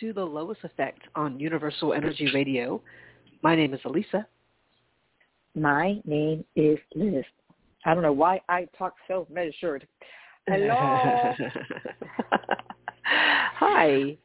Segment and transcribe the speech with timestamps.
[0.00, 0.34] Hello, everyone.
[0.34, 2.80] Welcome to the Lois Effect on Universal Energy Radio.
[3.42, 4.24] My name is Alyssa.
[5.54, 7.24] My name is Liz.
[7.84, 9.86] I don't know why I talk so measured.
[10.46, 10.74] Hello.
[13.04, 14.16] Hi.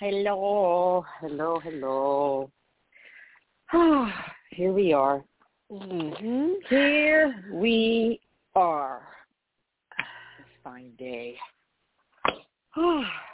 [0.00, 1.04] Hello.
[1.20, 1.60] Hello.
[1.62, 2.50] Hello.
[3.72, 5.22] Ah, here we are.
[5.70, 6.48] Mm-hmm.
[6.68, 8.20] Here we
[8.54, 9.02] are.
[10.38, 11.36] This fine day.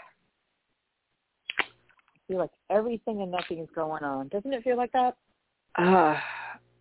[2.27, 4.29] I feel like everything and nothing is going on.
[4.29, 5.17] Doesn't it feel like that?
[5.79, 6.17] Uh,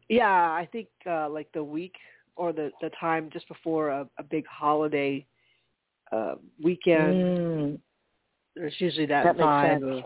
[0.09, 1.93] yeah, I think uh, like the week
[2.35, 5.25] or the the time just before a, a big holiday
[6.11, 7.21] uh, weekend.
[7.21, 7.77] Mm,
[8.55, 10.03] There's usually that, that vibe of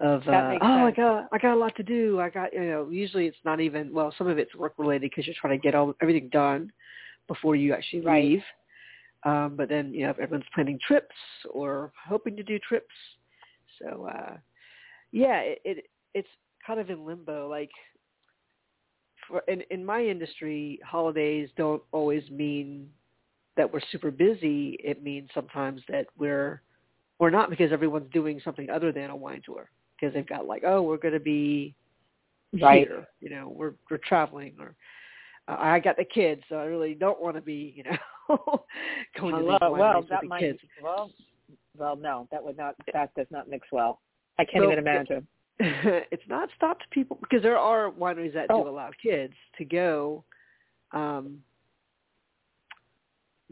[0.00, 0.96] of uh, oh I sense.
[0.96, 2.20] got I got a lot to do.
[2.20, 5.26] I got you know usually it's not even well some of it's work related because
[5.26, 6.70] you're trying to get all everything done
[7.28, 8.24] before you actually Right.
[8.24, 8.42] leave.
[9.24, 11.14] Um, but then you know everyone's planning trips
[11.50, 12.94] or hoping to do trips.
[13.80, 14.36] So uh,
[15.12, 16.28] yeah, it, it it's
[16.66, 17.48] kind of in limbo.
[17.48, 17.70] Like
[19.28, 22.88] for in in my industry, holidays don't always mean
[23.56, 24.78] that we're super busy.
[24.82, 26.62] It means sometimes that we're
[27.18, 30.62] we're not because everyone's doing something other than a wine tour because they've got like
[30.66, 31.74] oh we're going to be
[32.60, 32.88] Right.
[32.88, 34.74] here, you know we're we're traveling or
[35.46, 37.96] uh, I got the kids so I really don't want to be you know
[39.18, 39.52] going to Hello.
[39.52, 40.40] these Well, wineries with that the might.
[40.40, 40.58] kids.
[40.82, 41.12] Well,
[41.76, 42.74] well, no, that would not.
[42.92, 44.00] That does not mix well.
[44.38, 45.26] I can't So, even imagine.
[45.58, 48.62] it's not stopped people because there are wineries that Oh.
[48.62, 50.24] do allow kids to go.
[50.92, 51.42] Um,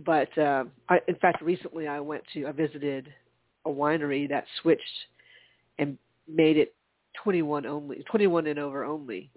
[0.04, 3.08] but um, I, in fact, recently I went to I visited
[3.66, 4.82] a winery that switched
[5.78, 6.74] and made it
[7.22, 9.30] 21 only, 21 and over only,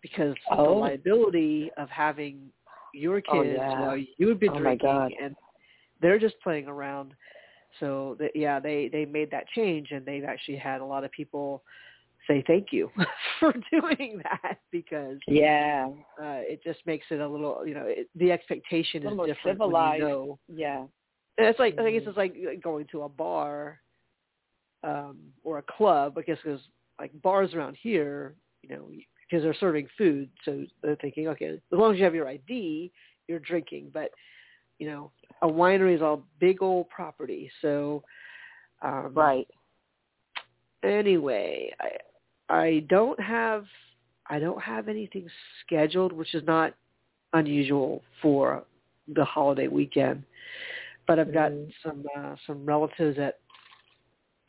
[0.00, 0.74] because the Oh.
[0.74, 2.50] liability of having
[2.94, 3.80] your kids Oh, yeah.
[3.80, 5.34] while you would be Oh, drinking and
[6.00, 7.14] they're just playing around.
[7.80, 11.10] So that yeah, they they made that change and they've actually had a lot of
[11.12, 11.62] people
[12.26, 12.90] say thank you
[13.40, 15.88] for doing that because Yeah.
[16.20, 20.02] uh, it just makes it a little you know it, the expectation is different civilized.
[20.02, 20.38] when you know.
[20.48, 20.84] Yeah.
[21.38, 22.08] And it's like I guess Mhm.
[22.08, 23.80] it's like going to a bar
[24.84, 26.18] um, or a club.
[26.18, 26.60] I guess because
[27.00, 28.88] like bars around here, you know,
[29.28, 32.92] because they're serving food, so they're thinking, okay, as long as you have your ID,
[33.28, 33.90] you're drinking.
[33.92, 34.10] But
[34.78, 35.10] you know,
[35.42, 38.02] a winery is all big old property, so
[38.82, 39.48] um, Right.
[40.82, 41.90] anyway, I
[42.48, 43.64] I don't have
[44.28, 45.28] I don't have anything
[45.64, 46.74] scheduled, which is not
[47.32, 48.64] unusual for
[49.08, 50.22] the holiday weekend.
[51.06, 51.72] But I've got Mhm.
[51.82, 53.40] some uh, some relatives that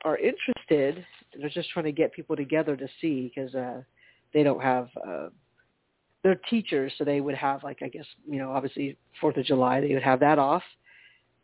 [0.04, 1.06] are interested.
[1.36, 3.82] They're just trying to get people together to see because uh,
[4.34, 4.90] they don't have.
[4.98, 5.30] Uh,
[6.24, 9.82] they're teachers, so they would have like I guess you know obviously Fourth of July
[9.82, 10.64] they would have that off,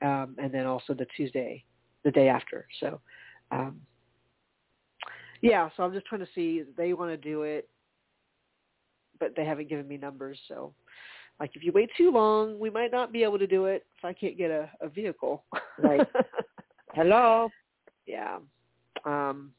[0.02, 1.64] um, and then also the Tuesday,
[2.04, 2.68] the day after.
[2.80, 3.00] So.
[3.52, 3.82] Um,
[5.42, 7.70] yeah, so I'm just trying to see they want to do it,
[9.20, 10.38] but they haven't given me numbers.
[10.48, 10.74] So,
[11.40, 14.06] like, if you wait too long, we might not be able to do it if
[14.06, 15.46] I can't get a, a vehicle.
[15.78, 16.08] Right.
[16.94, 17.50] Hello.
[18.06, 18.40] yeah.
[19.06, 19.54] Um,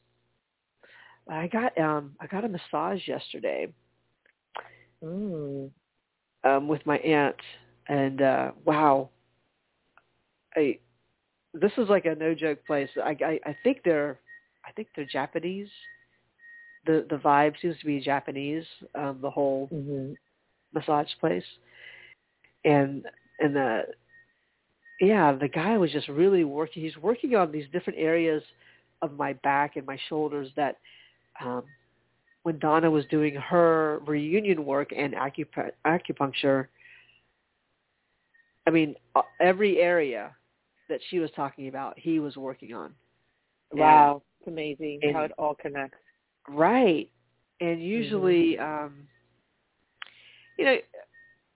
[1.29, 3.73] I got um I got a massage yesterday
[5.03, 5.71] Mm.
[6.43, 7.35] um with my aunt,
[7.87, 9.09] and uh wow,
[10.55, 10.79] I
[11.53, 12.89] this is like a no joke place.
[13.03, 14.19] I, I I think they're
[14.65, 15.69] I think they're Japanese.
[16.85, 18.65] The the vibe seems to be Japanese.
[18.95, 20.15] Um, the whole Mhm.
[20.73, 21.43] massage place
[22.65, 23.05] and
[23.39, 23.81] and the
[24.99, 28.43] yeah the guy was just really working he's working on these different areas
[29.01, 30.77] of my back and my shoulders that
[31.43, 31.63] um
[32.43, 36.67] when Donna was doing her reunion work and acup- acupuncture
[38.67, 40.35] I mean uh, every area
[40.91, 42.93] that she was talking about he was working on
[43.73, 44.21] Wow.
[44.39, 45.97] It's amazing and- how it all connects.
[46.47, 47.09] Right.
[47.59, 49.07] And usually, um,
[50.57, 50.77] you know,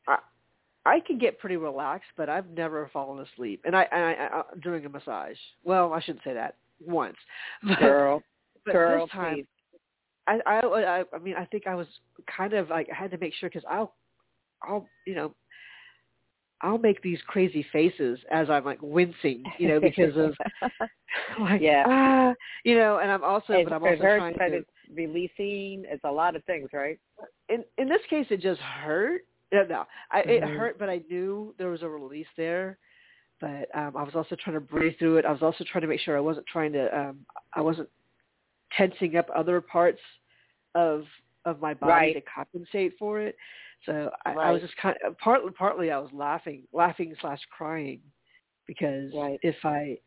[0.08, 0.18] I,
[0.86, 3.62] I can get pretty relaxed, but I've never fallen asleep.
[3.66, 5.38] And I, and I, I during a massage.
[5.64, 7.18] Well, I shouldn't say that once.
[7.68, 8.24] But, Girl.
[8.66, 9.46] but Girl, this time, please.
[10.28, 11.88] I, I, I, I mean, I think I was
[12.36, 13.96] kind of like I had to make sure because I'll,
[14.62, 15.34] I'll, you know,
[16.62, 20.34] I'll make these crazy faces as I'm like wincing, you know, because of
[21.40, 21.84] like Yeah.
[21.88, 24.58] ah, you know, and I'm also, It, but I'm it also hurts, trying to.
[24.58, 25.86] it's releasing.
[25.88, 27.00] It's a lot of things, right?
[27.50, 29.22] in in this case it just hurt
[29.52, 30.58] no, no I, it Mhm.
[30.58, 32.78] hurt but i knew there was a release there
[33.40, 35.88] but um i was also trying to breathe through it i was also trying to
[35.88, 37.88] make sure i wasn't trying to um i wasn't
[38.76, 40.00] tensing up other parts
[40.74, 41.04] of
[41.46, 42.14] of my body Right.
[42.16, 43.36] to compensate for it
[43.86, 48.02] so I, I was just kind of partly partly i was laughing laughing slash crying
[48.68, 49.40] because Right.
[49.42, 49.98] if i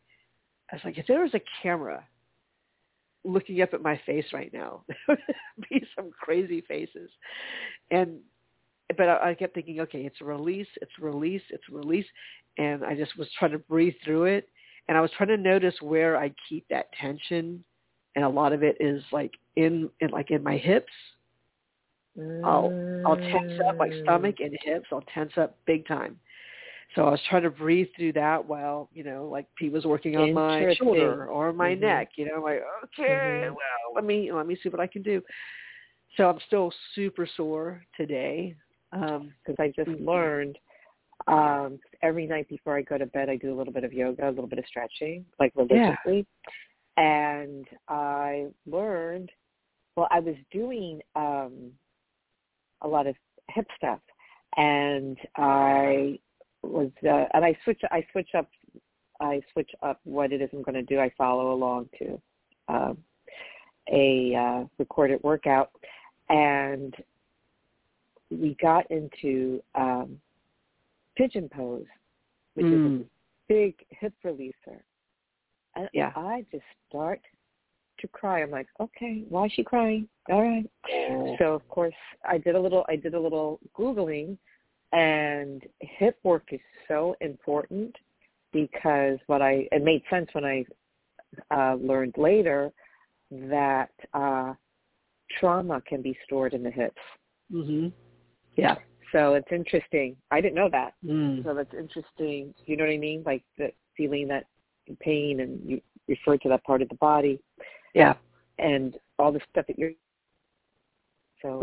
[0.71, 2.05] I was like, if there was a camera
[3.25, 7.11] looking up at my face right now, there would be some crazy faces.
[7.91, 8.19] And
[8.97, 12.07] but I, I kept thinking, okay, it's a release, it's a release, it's a release,
[12.59, 14.49] and I just was trying to breathe through it,
[14.89, 17.63] and I was trying to notice where I keep that tension,
[18.15, 20.93] and a lot of it is like in, in like in my hips.
[22.45, 24.87] I'll I'll tense up my stomach and hips.
[24.93, 26.19] I'll tense up big time.
[26.95, 30.17] So I was trying to breathe through that while, you know, like P was working
[30.17, 31.83] on my shoulder or my mm-hmm.
[31.83, 33.55] neck, you know, like, okay, mm-hmm.
[33.55, 35.23] well, let me let me see what I can do.
[36.17, 38.57] So I'm still super sore today.
[38.93, 40.09] Um because I just mm-hmm.
[40.09, 40.59] learned
[41.27, 44.27] um every night before I go to bed I do a little bit of yoga,
[44.27, 46.27] a little bit of stretching, like religiously.
[46.97, 47.05] Yeah.
[47.05, 49.31] And I learned
[49.95, 51.73] well, I was doing um
[52.83, 53.15] a lot of
[53.51, 54.01] hip stuff
[54.57, 56.19] and I
[56.63, 58.49] was uh, and I switch I switch up
[59.21, 61.01] I switch up what it is I'm going to do.
[61.01, 62.21] I follow along to
[62.69, 62.95] uh,
[63.93, 65.71] a uh, recorded workout,
[66.29, 66.95] and
[68.31, 70.21] we got into um,
[71.17, 71.87] pigeon pose,
[72.55, 72.73] which mm.
[72.73, 73.03] is a hmm.
[73.49, 74.81] big hip releaser.
[75.75, 76.13] And yeah.
[76.15, 77.21] I just start
[78.01, 78.43] to cry.
[78.43, 80.09] I'm like, okay, why is she crying?
[80.31, 80.69] All right.
[80.93, 81.37] Oh.
[81.39, 81.95] So of course
[82.29, 84.37] I did a little I did a little googling
[84.93, 87.95] and hip work is so important
[88.53, 90.65] because what I it made sense when I
[91.51, 92.73] uh, learned later
[93.31, 94.55] that uh,
[95.39, 97.03] trauma can be stored in the hips.
[97.53, 97.93] Mhm.
[98.57, 98.77] Yeah.
[99.13, 100.17] So it's interesting.
[100.31, 100.95] I didn't know that.
[101.05, 101.45] Mm.
[101.45, 102.55] So that's interesting.
[102.67, 103.23] You know what I mean?
[103.25, 104.45] Like the feeling that
[105.01, 107.41] pain and you refer to that part of the body.
[107.99, 108.15] Yeah.
[108.59, 109.93] And all the stuff that you're
[111.43, 111.63] so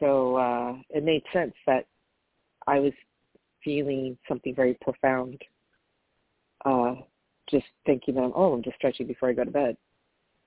[0.00, 1.86] so uh, it made sense that
[2.66, 2.92] I was
[3.64, 5.40] feeling something very profound.
[6.64, 6.96] Uh,
[7.50, 9.76] just thinking that oh, I'm just stretching before I go to bed.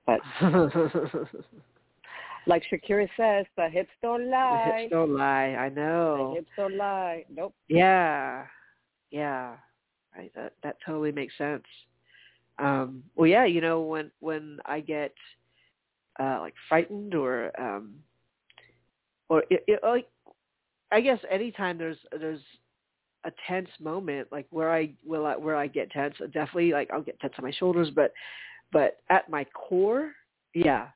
[0.06, 0.20] But
[2.46, 4.64] like Shakira says, the hips don't lie.
[4.64, 5.56] The hips don't lie.
[5.58, 6.30] I know.
[6.30, 7.24] The hips don't lie.
[7.34, 7.54] Nope.
[7.68, 8.44] Yeah,
[9.10, 9.56] yeah.
[10.16, 10.32] Right.
[10.34, 11.64] That that totally makes sense.
[12.58, 13.44] Um, well, yeah.
[13.44, 15.14] You know, when when I get
[16.18, 17.94] uh, like frightened or um,
[19.28, 20.06] or it, it, like
[20.92, 22.40] I guess anytime there's there's
[23.24, 27.02] a tense moment like where I will I, where I get tense definitely like I'll
[27.02, 28.12] get tense on my shoulders but
[28.72, 30.12] but at my core
[30.54, 30.88] yeah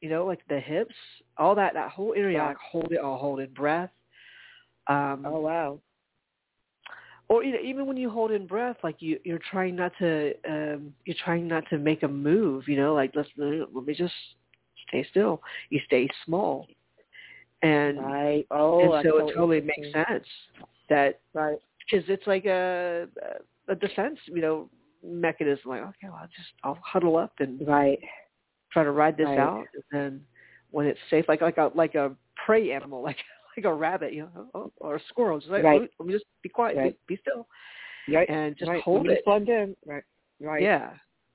[0.00, 0.94] you know like the hips
[1.36, 3.90] all that that whole area like hold it I'll hold in breath
[4.86, 5.78] um oh wow
[7.28, 10.32] or you know, even when you hold in breath like you you're trying not to
[10.48, 14.14] um you're trying not to make a move you know like let's let me just
[14.88, 15.42] stay still.
[15.70, 16.66] You stay small.
[17.62, 18.46] And right.
[18.50, 20.26] oh, and so it totally makes sense
[20.88, 21.58] that right.
[21.78, 23.08] because it's like a
[23.68, 24.70] a defense you know
[25.04, 27.98] mechanism like okay well I'll just I'll huddle up and right.
[28.72, 29.38] try to ride this right.
[29.38, 29.66] out.
[29.74, 30.20] And then
[30.70, 32.12] when it's safe like like a like a
[32.46, 33.18] prey animal like
[33.58, 35.90] like a rabbit you know oh, or a squirrel just like right.
[35.98, 36.96] let me just be quiet right.
[37.06, 37.46] be, be still
[38.12, 38.28] right.
[38.28, 38.82] and just right.
[38.82, 40.04] hold it blend in right
[40.40, 40.90] right yeah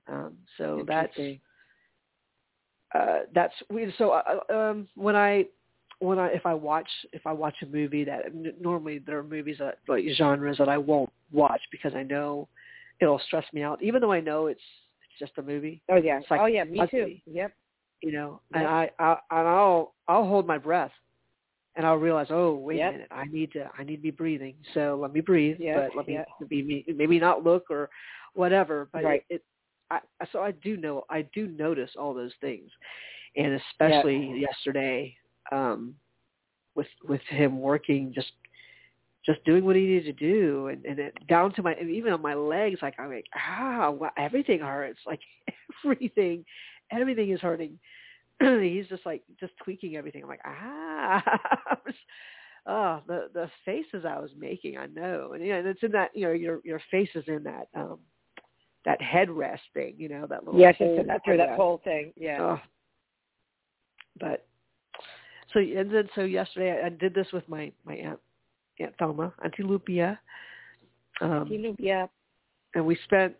[0.07, 1.17] um so that's
[2.95, 5.45] uh that's we so uh, um when I
[5.99, 8.25] when I if I watch if I watch a movie that
[8.59, 12.47] normally there are movies that like genres that I won't watch because I know
[12.99, 14.61] it'll stress me out, even though I know it's
[15.01, 15.81] it's just a movie.
[15.89, 17.15] Oh yeah, like, oh yeah, me too.
[17.25, 17.53] Yep.
[18.01, 18.59] You know, yep.
[18.59, 20.91] and I, I and I'll I'll hold my breath,
[21.75, 22.89] and I'll realize, oh wait yep.
[22.89, 24.55] a minute, I need to I need to be breathing.
[24.73, 25.89] So let me breathe, yep.
[25.89, 26.27] but let me yep.
[26.49, 27.89] be maybe not look or
[28.33, 28.89] whatever.
[28.91, 29.23] But right.
[29.29, 29.43] it, it
[29.91, 29.99] I,
[30.31, 32.69] so I do know I do notice all those things,
[33.35, 35.15] and especially yesterday
[35.51, 35.95] um,
[36.75, 38.31] with with him working just
[39.25, 42.21] just doing what he needed to do and, and it, down to my even on
[42.21, 45.21] my legs like I'm like ah wow, everything hurts like
[45.85, 46.43] everything
[46.91, 47.79] everything is hurting
[48.39, 50.82] he's just like just tweaking everything I'm like ah
[52.65, 56.11] oh the the faces I was making I know and yeah and it's in that
[56.15, 57.99] you know your your face is in that um
[58.85, 62.59] that headrest thing you know that little yes it's that, that whole thing yeah oh.
[64.19, 64.45] but
[65.53, 68.19] so and then so yesterday I, I did this with my my aunt
[68.79, 70.17] Aunt Thelma, Auntie Lupia.
[71.21, 72.09] Um, Auntie Lupia.
[72.75, 73.35] And we spent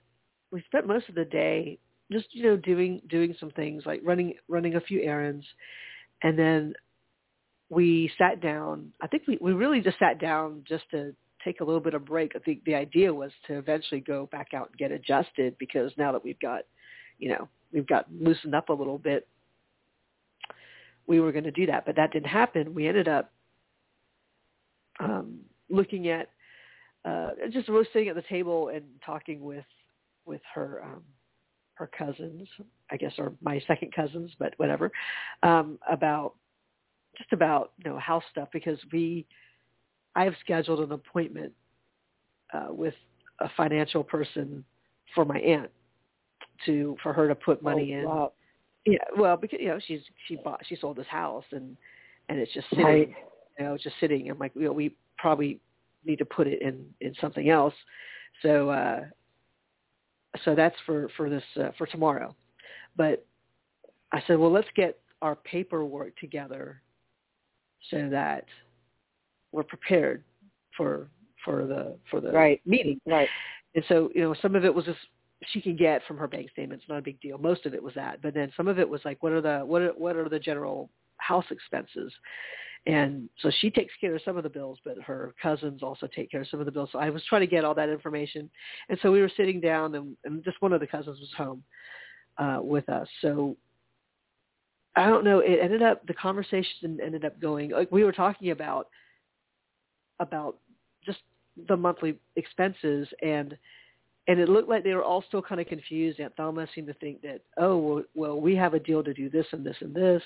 [0.52, 1.80] we spent most of the day
[2.12, 5.46] just you know doing doing some things like running running a few errands,
[6.22, 6.74] and then
[7.74, 8.92] we sat down.
[9.02, 12.06] I think we we really just sat down just to take a little bit of
[12.06, 12.34] break.
[12.36, 16.12] I think the idea was to eventually go back out and get adjusted because now
[16.14, 16.62] that we've got,
[17.20, 19.28] you know, we've got loosened up a little bit
[21.08, 22.74] we were going to do that, but that didn't happen.
[22.74, 23.32] We ended up
[25.00, 25.40] um,
[25.70, 26.30] looking at
[27.06, 29.66] uh, just was sitting at the table and talking with
[30.26, 31.04] with her um,
[31.76, 32.48] her cousins,
[32.92, 34.92] I guess, or my second cousins, but whatever,
[35.42, 36.36] um, about
[37.18, 39.26] just about you know house stuff because we
[40.16, 41.54] I have scheduled an appointment
[42.54, 42.94] uh, with
[43.40, 44.64] a financial person
[45.16, 45.72] for my aunt
[46.66, 48.06] to for her to put money oh, in.
[48.06, 48.34] Wow.
[48.86, 51.78] Yeah, well, because you know she's she bought she sold this house and
[52.30, 53.14] and it's just sitting, Right.
[53.58, 54.30] you know, it's just sitting.
[54.30, 55.60] I'm like, you know, we probably
[56.06, 57.74] need to put it in in something else.
[58.42, 59.02] So uh
[60.44, 62.36] so that's for for this uh, for tomorrow.
[62.96, 63.26] But
[64.12, 66.82] I said, well, let's get our paperwork together
[67.90, 68.46] so that
[69.52, 70.24] we're prepared
[70.76, 71.10] for
[71.44, 72.62] for the for the Right.
[72.66, 73.00] meeting.
[73.06, 73.30] Right.
[73.76, 75.00] And so, you know, some of it was just
[75.48, 77.38] she can get from her bank statements, not a big deal.
[77.38, 79.60] Most of it was that, but then some of it was like, what are the
[79.60, 82.14] what are what are the general house expenses?
[82.86, 86.30] And so she takes care of some of the bills, but her cousins also take
[86.30, 86.90] care of some of the bills.
[86.92, 88.50] So I was trying to get all that information,
[88.90, 91.64] and so we were sitting down, and, and just one of the cousins was home
[92.38, 93.08] uh, with us.
[93.22, 93.56] So
[94.96, 95.40] I don't know.
[95.40, 98.90] It ended up the conversation ended up going like we were talking about
[100.20, 100.58] about
[101.06, 101.20] just
[101.68, 103.58] the monthly expenses and
[104.28, 106.20] and it looked like they were all still kind of confused.
[106.20, 109.30] Aunt Thelma seemed to think that, oh, well, well, we have a deal to do
[109.30, 110.24] this and this and this,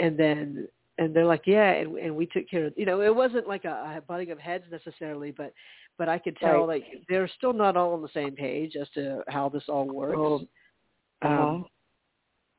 [0.00, 0.66] and then
[0.98, 3.64] and they're like, yeah, and, and we took care of, you know, it wasn't like
[3.64, 5.52] a, a butting of heads necessarily, but
[5.96, 6.82] but I could tell Right.
[6.82, 10.16] like they're still not all on the same page as to how this all works.
[10.18, 10.46] Oh,
[11.22, 11.42] uh-huh.
[11.42, 11.66] Um,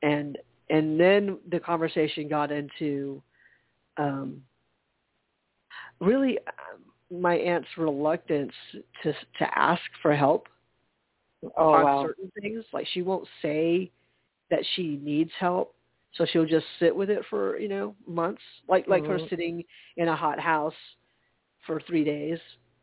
[0.02, 0.38] and
[0.70, 3.22] and then the conversation got into
[3.96, 4.42] um,
[6.00, 8.52] really um, my aunt's reluctance
[9.02, 10.48] to to ask for help
[11.56, 12.02] oh on wow.
[12.02, 12.64] certain things.
[12.72, 13.90] Like she won't say
[14.50, 15.74] that she needs help,
[16.14, 18.42] so she'll just sit with it for you know months.
[18.68, 19.28] Like like her Mhm.
[19.28, 19.64] sitting
[19.96, 20.74] in a hot house
[21.66, 22.38] for three days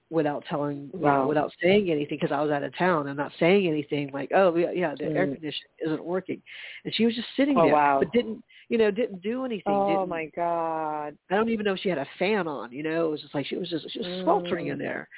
[0.09, 3.31] without telling, you know, without saying anything because I was out of town and not
[3.39, 4.09] saying anything.
[4.13, 5.33] Like oh yeah, the air Mm.
[5.33, 6.41] conditioning isn't working,
[6.85, 7.99] and she was just sitting Oh, there, wow.
[7.99, 9.73] but didn't you know didn't do anything.
[9.73, 11.17] Oh didn't, my God.
[11.29, 12.71] I don't even know if she had a fan on.
[12.71, 14.71] You know, it was just like she was just she was sweltering Mm.
[14.73, 15.09] in there.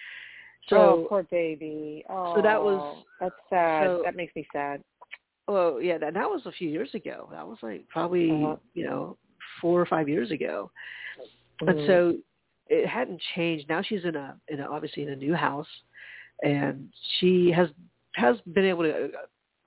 [0.71, 2.03] oh, So poor baby.
[2.09, 3.85] Oh, so that was- that's sad.
[3.85, 4.83] so- that makes me sad.
[5.47, 7.27] Well, yeah, that that was a few years ago.
[7.31, 8.57] That was like probably Uh-huh.
[8.73, 9.17] you know
[9.61, 10.71] four or five years ago,
[11.61, 11.87] and Mhm.
[11.87, 12.17] so
[12.69, 13.67] it hadn't changed.
[13.67, 15.67] Now she's in a in a, obviously in a new house,
[16.43, 17.67] and she has
[18.15, 19.07] has been able to uh,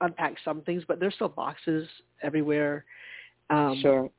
[0.01, 1.87] unpack some things, but there's still boxes
[2.21, 2.85] everywhere.
[3.49, 4.09] Um, sure.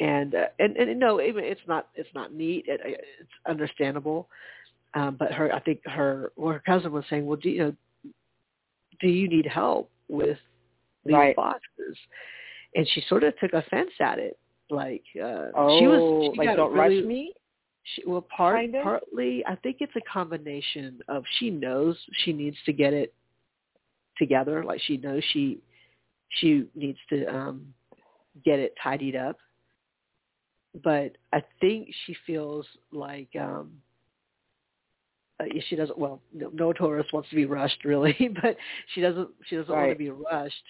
[0.00, 2.64] and uh, and and no, even it's not it's not neat.
[2.68, 4.28] It, it's understandable,
[4.94, 7.74] um, but her I think her well, her cousin was saying, well, do you know,
[9.00, 10.38] do you need help with
[11.04, 11.36] these Right.
[11.36, 11.96] boxes?
[12.74, 16.56] And she sort of took offense at it, like uh, Oh, she was she like
[16.56, 17.32] don't really, rush me.
[17.94, 18.82] She, well, part kind of?
[18.82, 23.14] partly I think it's a combination of she knows she needs to get it
[24.18, 25.58] together, like she knows she
[26.28, 27.72] she needs to um
[28.44, 29.36] get it tidied up.
[30.82, 33.70] But I think she feels like um
[35.38, 38.56] uh, she doesn't well no, no tourist wants to be rushed really but
[38.94, 40.64] she doesn't she doesn't want to be rushed.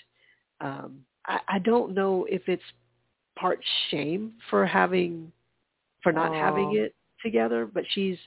[0.61, 2.63] Um I, I don't know if it's
[3.39, 5.33] part shame for having
[6.03, 6.95] for not having it
[7.27, 8.19] together but she's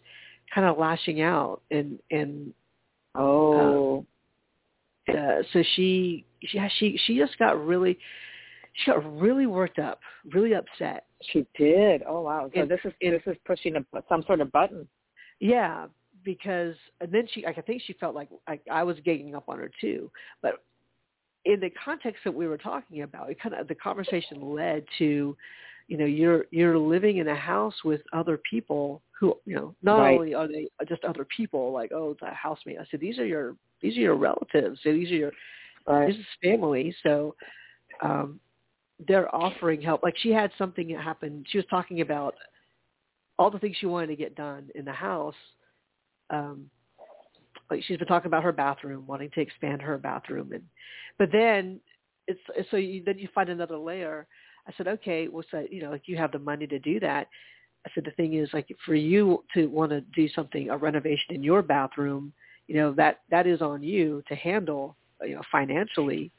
[0.53, 2.53] kind of lashing out and and
[3.15, 4.05] Oh.
[5.07, 7.97] uh, so she she she she just got really
[8.73, 9.99] she got really worked up
[10.33, 12.01] really upset she did.
[12.07, 12.49] Oh wow.
[12.53, 14.87] So And- this is and- this is pushing a, some sort of button.
[15.39, 15.87] Yeah,
[16.23, 19.49] because and then she, like, I think she felt like I, I was ganging up
[19.49, 20.09] on her too.
[20.41, 20.63] But
[21.45, 25.35] in the context that we were talking about, it kind of the conversation led to,
[25.89, 29.99] you know, you're you're living in a house with other people who, you know, not
[29.99, 30.13] Right.
[30.19, 32.77] only are they just other people, like oh, it's a housemate.
[32.79, 34.79] I said these are your these are your relatives.
[34.83, 35.31] So these are your
[35.87, 36.07] Right.
[36.07, 36.95] this is family.
[37.01, 37.35] So
[38.03, 38.39] um,
[39.07, 40.03] they're offering help.
[40.03, 41.47] Like she had something that happened.
[41.49, 42.35] She was talking about
[43.39, 45.33] all the things she wanted to get done in the house.
[46.29, 46.69] Um,
[47.71, 50.63] like she's been talking about her bathroom, wanting to expand her bathroom, and
[51.17, 51.79] but then
[52.27, 54.27] it's so you, then you find another layer.
[54.69, 57.27] I said, okay, well, so you know, like you have the money to do that.
[57.85, 61.33] I said the thing is, like for you to want to do something, a renovation
[61.33, 62.31] in your bathroom,
[62.67, 66.31] you know that that is on you to handle, you know, financially.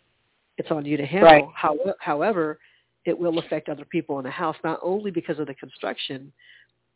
[0.58, 1.28] It's on you to handle.
[1.28, 1.44] Right.
[1.54, 2.58] How, however,
[3.04, 6.32] it will affect other people in the house, not only because of the construction,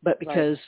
[0.02, 0.58] but because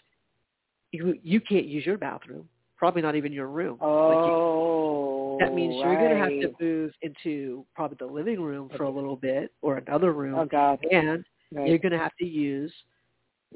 [0.91, 3.79] you you can't use your bathroom, probably not even your room.
[3.81, 5.06] Like you, Oh.
[5.39, 8.91] That means you're going to have to move into probably the living room for a
[8.91, 10.79] little bit or another room, Oh God.
[10.91, 11.69] and Right.
[11.69, 12.73] you're going to have to use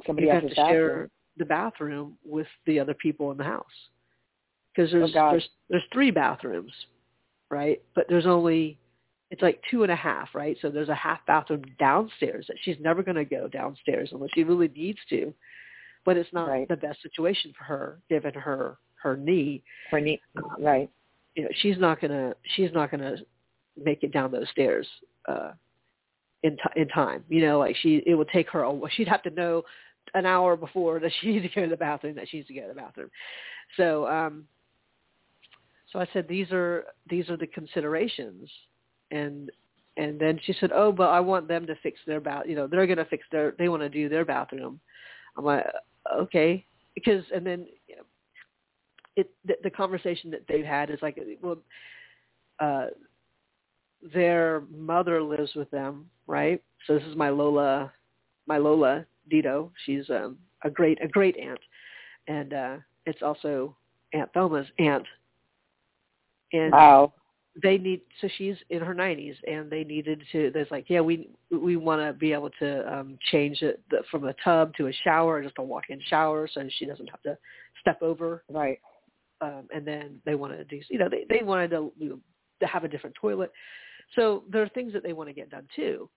[0.07, 3.65] Somebody you have to share the bathroom with the other people in the house.
[4.75, 6.73] because there's Oh, there's there's three bathrooms,
[7.51, 7.83] right?
[7.95, 8.79] But there's only
[9.31, 10.57] it's like two and a half, right?
[10.61, 14.43] So there's a half bathroom downstairs that she's never going to go downstairs unless she
[14.45, 15.33] really needs to.
[16.05, 16.69] But it's not Right.
[16.69, 19.63] the best situation for her given her her knee.
[19.91, 20.91] For ne- um, right.
[21.35, 23.17] You know, she's not gonna she's not gonna
[23.83, 24.87] make it down those stairs
[25.29, 25.53] uh,
[26.43, 27.25] in t- in time.
[27.29, 29.63] You know, like she it would take her a she'd have to know
[30.15, 32.55] an hour before that she needs to go to the bathroom that she needs to
[32.55, 33.11] go to the bathroom.
[33.77, 34.45] So um
[35.93, 38.49] so I said these are these are the considerations
[39.11, 39.51] and
[39.97, 42.45] and then she said, "Oh, but I want them to fix their bath.
[42.47, 43.55] You know, they're to fix their.
[43.59, 44.81] They want to do their bathroom."
[45.37, 45.67] I'm like,
[46.15, 47.67] "Okay," because and then
[49.17, 51.59] it the, the conversation that they've had is like, well,
[52.59, 52.87] uh,
[54.15, 56.63] their mother lives with them, right?
[56.87, 57.93] So this is my Lola,
[58.47, 59.71] my Lola Dito.
[59.85, 61.61] She's um, a great a great aunt,
[62.29, 62.77] and uh,
[63.07, 63.77] it's also
[64.13, 65.07] Aunt Thelma's aunt.
[66.53, 67.13] And Wow.
[67.63, 71.31] they need so she's in her 90s and they needed to there's like yeah we
[71.51, 74.93] we want to be able to um change it the, from a tub to a
[75.05, 77.37] shower just a walk-in shower so she doesn't have to
[77.81, 78.81] step over Right.
[79.41, 82.19] Um and then they wanted to do you know they they wanted to you know,
[82.61, 83.51] to have a different toilet.
[84.15, 86.09] So there are things that they want to get done too.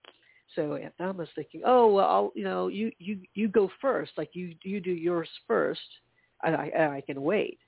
[0.54, 4.12] So Aunt Thelma's thinking oh well I'll you know you you you go first.
[4.16, 5.80] Like you you do yours first
[6.42, 7.58] and I and I can wait.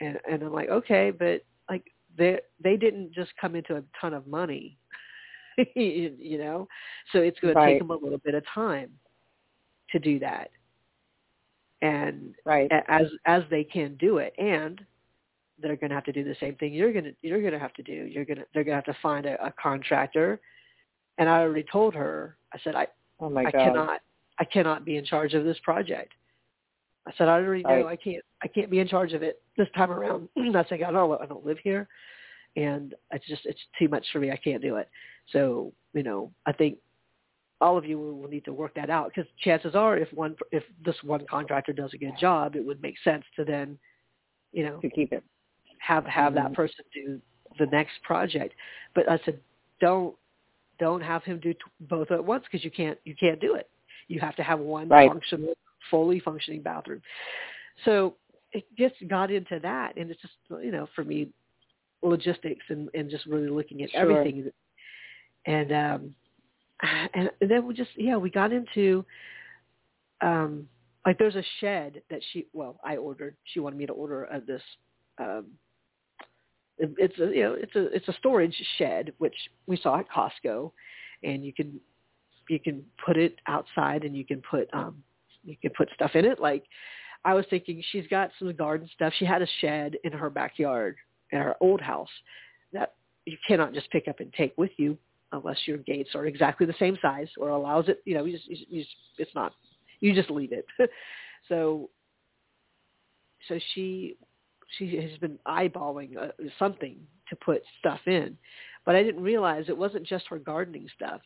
[0.00, 1.84] And and I'm like okay but like
[2.16, 4.78] they they didn't just come into a ton of money
[5.74, 6.68] you you know?
[7.12, 8.90] So it's going to take them a little bit of time
[9.90, 10.50] to do that
[11.84, 12.70] and Right.
[12.88, 14.80] as as they can do it and
[15.60, 17.58] they're going to have to do the same thing you're going to you're going to
[17.58, 20.40] have to do you're going to they're going to have to find a, a contractor
[21.18, 22.86] and I already told her I said I
[23.20, 23.64] Oh my I God.
[23.64, 24.00] cannot
[24.38, 26.12] I cannot be in charge of this project.
[27.06, 27.86] I said I already know Right.
[27.86, 30.28] I can't I can't be in charge of it this time around.
[30.38, 31.86] I said I don't I don't live here,
[32.56, 34.30] and it's just it's too much for me.
[34.30, 34.88] I can't do it.
[35.30, 36.78] So you know I think
[37.64, 40.62] all of you will, need to work that out because chances are if one if
[40.84, 43.78] this one contractor does a good job, it would make sense to then
[44.52, 45.24] you know To keep it.
[45.78, 46.54] have have that Mhm.
[46.54, 47.20] person do
[47.58, 48.54] the next project.
[48.94, 49.40] But I said,
[49.80, 50.14] don't
[50.78, 53.70] don't have him do t- both at once because you can't you can't do it.
[54.08, 55.08] You have to have one Right.
[55.10, 55.54] functional,
[55.90, 57.00] fully functioning bathroom.
[57.86, 58.16] So
[58.52, 61.32] it just got into that, and it's just you know for me
[62.02, 64.02] logistics and and just really looking at Sure.
[64.02, 64.52] everything.
[65.46, 66.14] And um
[67.14, 69.04] and then we just yeah we got into
[70.20, 70.66] um
[71.06, 73.36] like there's a shed that she well I ordered.
[73.44, 74.62] She wanted me to order uh, this
[75.18, 75.46] um
[76.78, 79.34] it's a you know it's a it's a storage shed which
[79.66, 80.72] we saw at Costco.
[81.22, 81.80] And you can
[82.48, 85.02] you can put it outside and you can put um
[85.44, 86.40] you can put stuff in it.
[86.40, 86.64] Like
[87.24, 89.12] I was thinking she's got some garden stuff.
[89.18, 90.96] She had a shed in her backyard
[91.30, 92.08] in her old house
[92.72, 92.94] that
[93.26, 94.98] you cannot just pick up and take with you
[95.34, 98.48] unless your gates are exactly the same size or allows it you know you just,
[98.48, 99.52] you just, you just it's not
[100.00, 100.66] you just leave it
[101.48, 101.88] so
[103.48, 104.16] so she
[104.78, 106.96] she has been eyeballing uh, something
[107.28, 108.36] to put stuff in
[108.86, 111.20] but i didn't realize it wasn't just her gardening stuff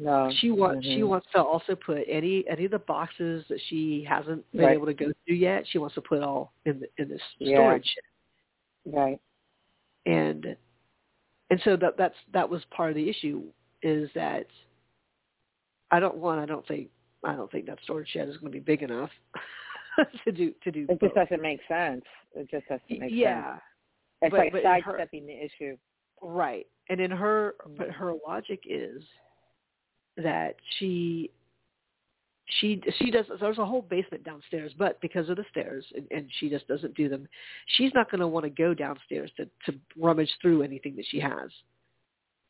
[0.00, 0.30] No.
[0.38, 1.08] she wants she Mhm.
[1.08, 4.74] wants to also put any any of the boxes that she hasn't been Right.
[4.74, 7.56] able to go through yet she wants to put all in the, in this Yeah.
[7.56, 7.96] storage
[8.86, 9.20] Right.
[10.06, 10.56] and
[11.50, 13.42] and so that that's that was part of the issue
[13.82, 14.46] is that
[15.90, 16.88] I don't want I don't think
[17.24, 19.10] I don't think that storage shed is going to be big enough
[20.24, 22.04] to do to do It just doesn't make sense.
[22.34, 23.12] It just doesn't make sense.
[23.12, 23.56] yeah
[24.22, 25.76] It's but- like but in her- sidestepping the issue.
[26.22, 27.92] right and in her but Mhm.
[27.94, 29.02] her logic is
[30.16, 31.30] that she
[32.60, 36.26] she she does there's a whole basement downstairs but because of the stairs and, and
[36.38, 37.28] she just doesn't do them
[37.76, 41.20] she's not going to want to go downstairs to to rummage through anything that she
[41.20, 41.50] has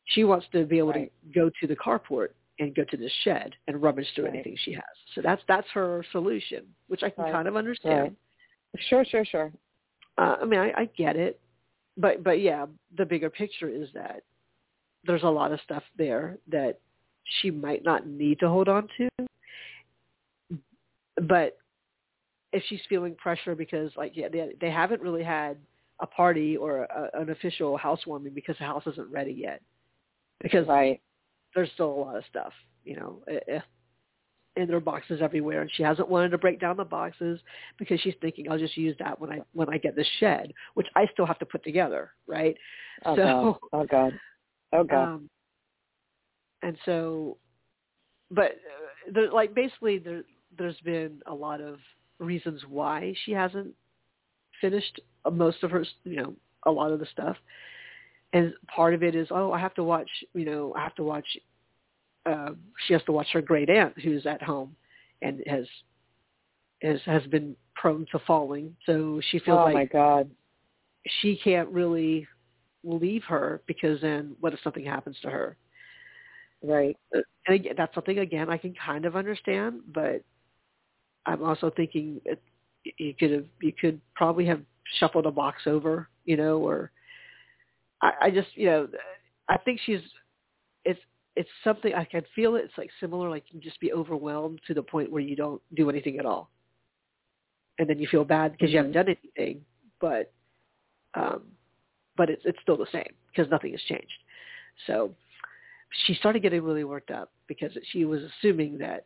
[0.05, 1.11] she wants to be able Right.
[1.25, 4.33] to go to the carport and go to the shed and rummage through Right.
[4.35, 4.83] anything she has
[5.15, 7.33] so that's that's her solution which i can Right.
[7.33, 8.15] kind of understand.
[8.87, 9.51] Sure, sure, sure.
[10.19, 11.39] uh, I mean, I, I get it,
[11.97, 14.21] but but yeah, the bigger picture is that
[15.05, 16.79] there's a lot of stuff there that
[17.41, 19.09] she might not need to hold on to,
[21.27, 21.57] but
[22.51, 25.57] if she's feeling pressure because like yeah they they haven't really had
[26.01, 29.61] a party or a, an official housewarming because the house isn't ready yet
[30.41, 31.01] because Right.
[31.53, 32.53] there's still a lot of stuff
[32.83, 33.21] you know
[34.55, 37.39] and there are boxes everywhere and she hasn't wanted to break down the boxes
[37.77, 40.87] because she's thinking I'll just use that when I when I get the shed which
[40.95, 42.55] I still have to put together right
[43.05, 43.55] Oh so God.
[43.73, 44.19] Oh God.
[44.73, 45.03] Oh God.
[45.03, 45.29] um
[46.61, 47.37] and so
[48.31, 48.55] but
[49.15, 50.23] uh, like basically there
[50.59, 51.79] there's been a lot of
[52.19, 53.73] reasons why she hasn't
[54.61, 57.37] finished most of her, you know, a lot of the stuff.
[58.33, 61.03] And part of it is, oh, I have to watch, you know, I have to
[61.03, 61.25] watch.
[62.25, 62.51] Uh,
[62.87, 64.75] she has to watch her great aunt who's at home,
[65.21, 65.65] and has
[66.81, 68.75] has has been prone to falling.
[68.85, 70.29] So she feels oh like my god,
[71.21, 72.27] she can't really
[72.83, 75.57] leave her because then what if something happens to her?
[76.63, 76.97] right?
[77.15, 80.23] Uh, And again, that's something again I can kind of understand, but
[81.29, 82.41] I'm also thinking it,
[82.97, 84.61] you could have you could probably have
[84.99, 86.91] shuffled a box over, you know, or
[88.01, 88.87] I, I just you know
[89.47, 90.01] I think she's
[90.85, 90.99] it's
[91.35, 92.65] it's something I can feel it.
[92.65, 95.61] It's like similar, like you can just be overwhelmed to the point where you don't
[95.75, 96.49] do anything at all,
[97.77, 99.61] and then you feel bad because you haven't done anything,
[100.01, 100.33] but
[101.13, 101.43] um,
[102.17, 104.07] but it's it's still the same because nothing has changed.
[104.87, 105.13] So
[106.05, 109.05] she started getting really worked up because she was assuming that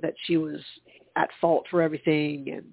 [0.00, 0.60] that she was
[1.16, 2.64] at fault for everything and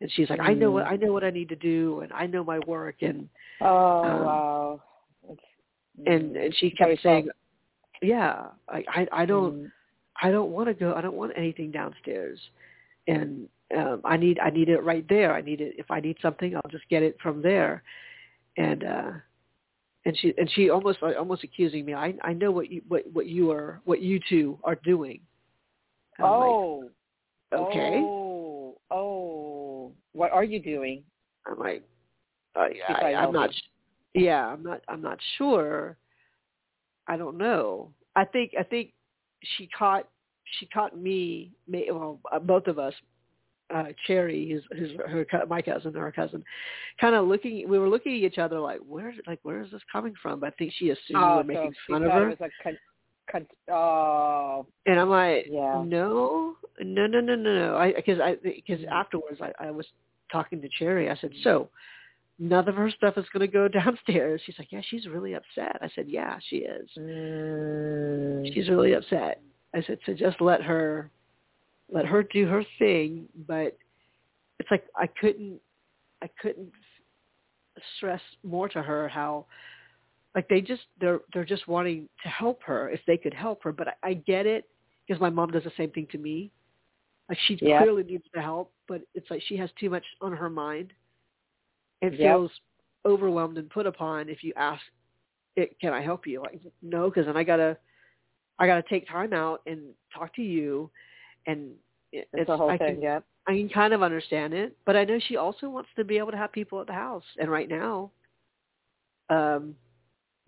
[0.00, 2.26] and she's like, I know what I know what I need to do and I
[2.26, 3.28] know my work and
[3.60, 4.82] Oh Um, wow.
[6.06, 7.28] And mm, and she kept saying,
[8.02, 9.70] Yeah, I I, I don't mm,
[10.22, 12.38] I don't want to go I don't want anything downstairs
[13.08, 15.34] and um I need I need it right there.
[15.34, 17.82] I need it if I need something I'll just get it from there.
[18.56, 19.10] And uh
[20.04, 21.94] and she and she almost like, almost accusing me.
[21.94, 25.20] I I know what you what what you are what you two are doing.
[26.18, 26.90] And I'm like, Oh.
[27.52, 28.00] Okay.
[28.02, 28.76] Oh.
[28.90, 29.92] Oh.
[30.12, 31.02] What are you doing?
[31.46, 31.82] I'm like,
[32.56, 33.50] I, Besides I, I'm not.
[34.14, 34.82] Yeah, I'm not.
[34.88, 35.96] I'm not sure.
[37.06, 37.92] I don't know.
[38.16, 38.52] I think.
[38.58, 38.92] I think
[39.56, 40.08] she caught.
[40.58, 41.52] She caught me.
[41.68, 42.94] Well, uh, both of us.
[43.70, 46.42] Uh, Cherry, who's, who's her, my cousin, her cousin,
[46.98, 47.68] kind of looking.
[47.68, 50.40] We were looking at each other like, where, like, where is this coming from?
[50.40, 52.30] But I think she assumed we oh, were so making fun of her.
[52.30, 52.78] It was a con-
[53.70, 54.66] oh.
[54.86, 55.82] And I'm like, Yeah.
[55.86, 57.76] no, no, no, no, no, no.
[57.76, 59.86] I because I because afterwards I, I was
[60.30, 61.10] talking to Cherry.
[61.10, 61.68] I said, so
[62.38, 64.40] none of her stuff is going to go downstairs.
[64.44, 65.76] She's like, yeah, she's really upset.
[65.80, 66.88] I said, yeah, she is.
[66.98, 68.54] Mm.
[68.54, 69.40] She's really upset.
[69.74, 71.10] I said, so just let her,
[71.92, 73.26] let her do her thing.
[73.46, 73.76] But
[74.58, 75.60] it's like I couldn't,
[76.22, 76.72] I couldn't
[77.96, 79.46] stress more to her how
[80.38, 83.72] like they just they're they're just wanting to help her if they could help her
[83.72, 84.66] but i, I get it
[85.04, 86.52] because my mom does the same thing to me
[87.28, 87.78] like she Yep.
[87.78, 90.92] clearly needs the help but it's like she has too much on her mind
[92.02, 92.20] and Yep.
[92.22, 92.50] feels
[93.04, 94.80] overwhelmed and put upon if you ask
[95.56, 97.76] it can i help you like no because then i gotta
[98.60, 99.80] i gotta take time out and
[100.16, 100.88] talk to you
[101.48, 101.72] and
[102.12, 102.94] It's it's the whole I thing.
[102.94, 103.24] can, Yep.
[103.48, 106.30] I can kind of understand it, but I know she also wants to be able
[106.30, 107.24] to have people at the house.
[107.40, 108.12] And right now,
[109.30, 109.74] um,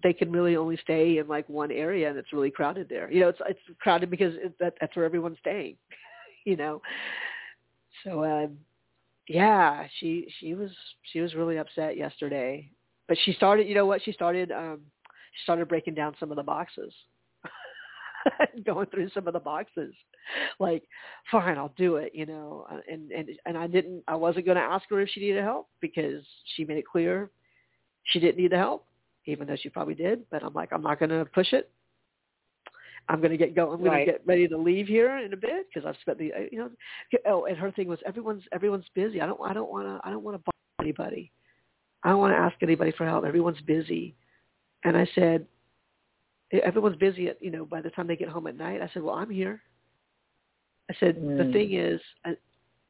[0.02, 3.10] they can really only stay in like one area, and it's really crowded there.
[3.10, 5.76] You know, it's it's crowded because it, that that's where everyone's staying.
[6.44, 6.80] you know,
[8.04, 8.58] so um,
[9.28, 10.70] yeah, she she was
[11.12, 12.70] she was really upset yesterday,
[13.08, 13.66] but she started.
[13.66, 14.02] You know what?
[14.02, 14.80] She started um,
[15.32, 16.92] she started breaking down some of the boxes.
[18.66, 19.94] going through some of the boxes
[20.58, 20.82] like
[21.30, 24.58] fine i'll do it you know uh, and and and i didn't i wasn't going
[24.58, 26.22] to ask her if she needed help because
[26.54, 27.30] she made it clear
[28.04, 28.84] she didn't need the help
[29.30, 31.70] even though she probably did but i'm like i'm not going to push it.
[33.08, 34.04] I'm going to get going i'm going Right.
[34.06, 36.58] to get ready to leave here in a bit because i've spent the uh, you
[36.58, 36.70] know
[37.26, 39.20] oh and her thing was everyone's everyone's busy.
[39.20, 41.32] I don't i don't want to i don't want to bother anybody.
[42.04, 43.24] I don't want to ask anybody for help.
[43.24, 44.14] Everyone's busy.
[44.84, 45.46] And i said
[46.64, 48.80] everyone's busy at you know by the time they get home at night.
[48.82, 49.60] I said well i'm here.
[50.90, 51.52] I said the Mm.
[51.52, 52.30] thing is i,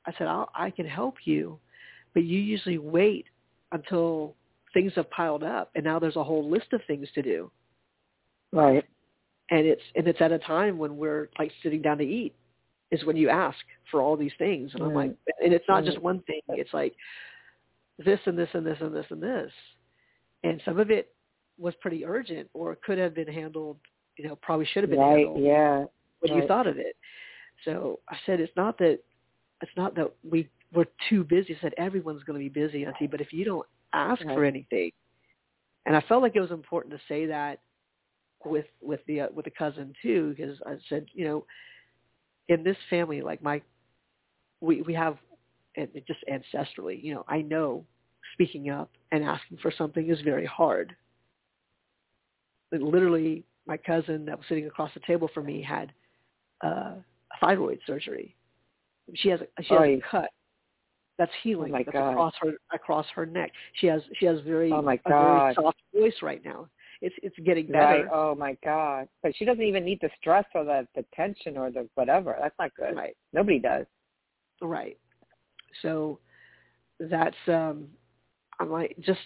[0.07, 1.59] I said I'll, i can help you
[2.15, 3.27] but you usually wait
[3.73, 4.35] until
[4.73, 7.51] things have piled up and now there's a whole list of things to do
[8.53, 8.85] Right.
[9.51, 12.35] and it's and it's at a time when we're like sitting down to eat
[12.91, 13.59] is when you ask
[13.91, 14.95] for all these things and i'm Mm.
[14.95, 16.03] like and it's not just Mm.
[16.03, 16.95] one thing it's like
[17.99, 19.53] this and this and this and this and this
[20.43, 21.15] and some of it
[21.59, 23.79] was pretty urgent or could have been handled
[24.17, 25.19] you know probably should have been Right.
[25.27, 25.85] handled Yeah.
[26.21, 26.97] when you thought of it
[27.65, 29.01] so i said it's not that
[29.63, 33.07] it's not that we we're too busy i said everyone's going to be busy auntie
[33.07, 34.91] but if you don't ask for anything.
[35.87, 37.61] And i felt like it was important to say that
[38.45, 41.45] with with the uh, with the cousin too because i said you know
[42.49, 43.61] in this family like my
[44.61, 45.19] we we have
[45.77, 47.85] and it just ancestrally you know i know
[48.35, 50.95] speaking up and asking for something is very hard.
[52.71, 55.93] But literally my cousin that was sitting across the table from me had
[56.63, 56.95] uh
[57.41, 58.37] thyroid surgery.
[59.15, 60.31] She has a she has a cut
[61.21, 62.13] that's healing Oh my that's God.
[62.13, 65.79] across her across her neck she has she has very Oh my a very soft
[65.95, 66.67] voice right now
[67.03, 68.05] it's it's getting Right.
[68.05, 69.09] better Oh my God.
[69.23, 72.37] But she doesn't even need the stress or the, the tension or the whatever.
[72.41, 72.95] That's not good.
[72.95, 73.87] right Nobody does.
[74.61, 74.99] Right.
[75.83, 76.19] So
[76.99, 77.89] that's um
[78.59, 79.21] I'm like, just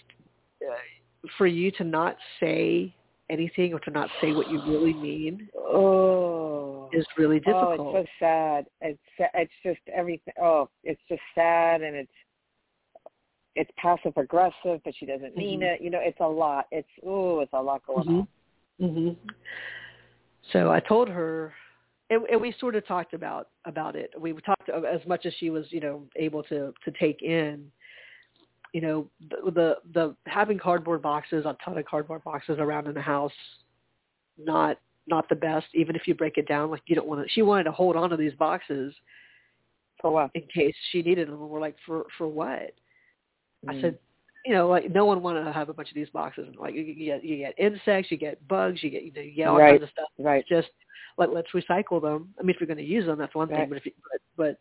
[0.61, 2.95] uh, for you to not say
[3.29, 7.79] anything or to not say what you really mean oh is really difficult.
[7.79, 8.65] Oh, it's so sad.
[8.81, 8.99] It's
[9.33, 10.33] it's just everything.
[10.41, 12.11] Oh, it's just sad, and it's
[13.55, 15.75] it's passive aggressive, but she doesn't mean Mhm.
[15.75, 15.81] it.
[15.81, 16.67] You know, it's a lot.
[16.71, 18.27] It's oh, it's a lot going on.
[18.79, 19.09] hmm
[20.51, 21.53] So I told her,
[22.09, 24.11] and, and we sort of talked about about it.
[24.19, 27.71] We talked as much as she was, you know, able to to take in.
[28.73, 32.93] You know, the the, the having cardboard boxes, a ton of cardboard boxes around in
[32.93, 33.31] the house,
[34.37, 35.67] not not the best.
[35.73, 37.29] Even if you break it down, like you don't want to.
[37.33, 38.93] She wanted to hold on to these boxes
[40.01, 40.31] For what?
[40.33, 41.35] in case she needed them.
[41.41, 42.73] And we're like, for for what?
[43.67, 43.81] I Mm.
[43.81, 43.99] said,
[44.45, 46.47] you know, like no one wanted to have a bunch of these boxes.
[46.47, 49.21] And Like you, you get you get insects, you get bugs, you get you know
[49.21, 49.71] you get all Right.
[49.71, 50.09] kinds of stuff.
[50.19, 50.39] right.
[50.41, 50.69] It's just
[51.17, 52.33] like let's recycle them.
[52.39, 53.69] I mean, if you're going to use them, that's one thing.
[53.69, 54.59] But if you, but but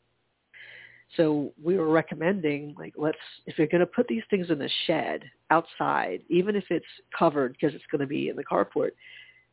[1.17, 4.71] so we were recommending like let's if you're going to put these things in the
[4.87, 8.93] shed outside, even if it's covered because it's going to be in the carport,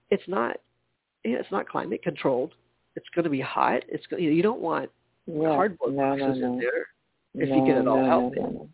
[0.10, 0.58] it's not
[1.24, 2.54] you know, it's not climate controlled.
[2.96, 3.84] It's going to be hot.
[3.88, 4.90] It's go- you, know, you don't want
[5.26, 5.50] Yeah.
[5.50, 6.54] cardboard no, boxes no, no.
[6.54, 6.88] in there.
[7.36, 8.68] if you can at all help it.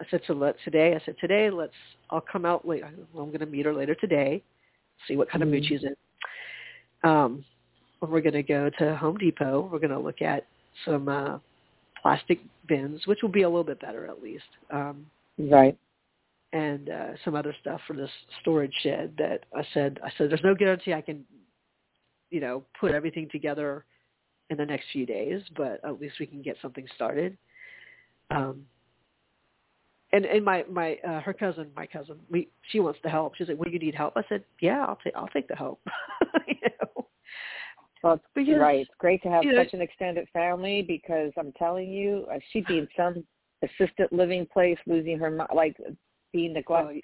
[0.00, 0.94] I said so let today.
[0.94, 1.50] I said today.
[1.50, 1.72] Let's.
[2.10, 2.82] I'll come out late.
[2.84, 4.42] I'm going to meet her later today.
[5.06, 5.68] See what kind of mood Mhm.
[5.68, 5.94] she's in.
[7.08, 7.44] Um,
[8.00, 9.68] we're going to go to Home Depot.
[9.70, 10.46] We're going to look at
[10.84, 11.38] some uh,
[12.00, 15.06] plastic bins, which will be a little bit better at least, um,
[15.38, 15.76] Right.
[16.52, 18.10] And uh, some other stuff for this
[18.40, 19.14] storage shed.
[19.18, 19.98] That I said.
[20.04, 21.24] I said there's no guarantee I can,
[22.30, 23.84] you know, put everything together
[24.50, 27.36] in the next few days, but at least we can get something started.
[28.30, 28.66] Um,
[30.12, 33.36] and and my my uh, her cousin, my cousin, we she wants to help.
[33.36, 35.80] She's like, "Well, you need help?" I said, "Yeah, I'll take I'll take the help."
[36.48, 37.06] you know,
[38.02, 38.80] Well, Because, right.
[38.80, 42.38] It's great to have you know- such an extended family because I'm telling you, uh,
[42.52, 43.24] she'd be in some
[43.62, 45.76] assisted living place, losing her like
[46.32, 46.86] being neglected.
[46.86, 47.00] well,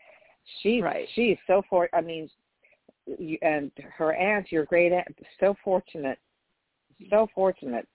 [0.62, 1.08] she's right.
[1.14, 1.88] she's so for.
[1.92, 2.28] I mean,
[3.06, 6.18] you, and her aunt, your great aunt, so fortunate,
[7.10, 7.86] so fortunate.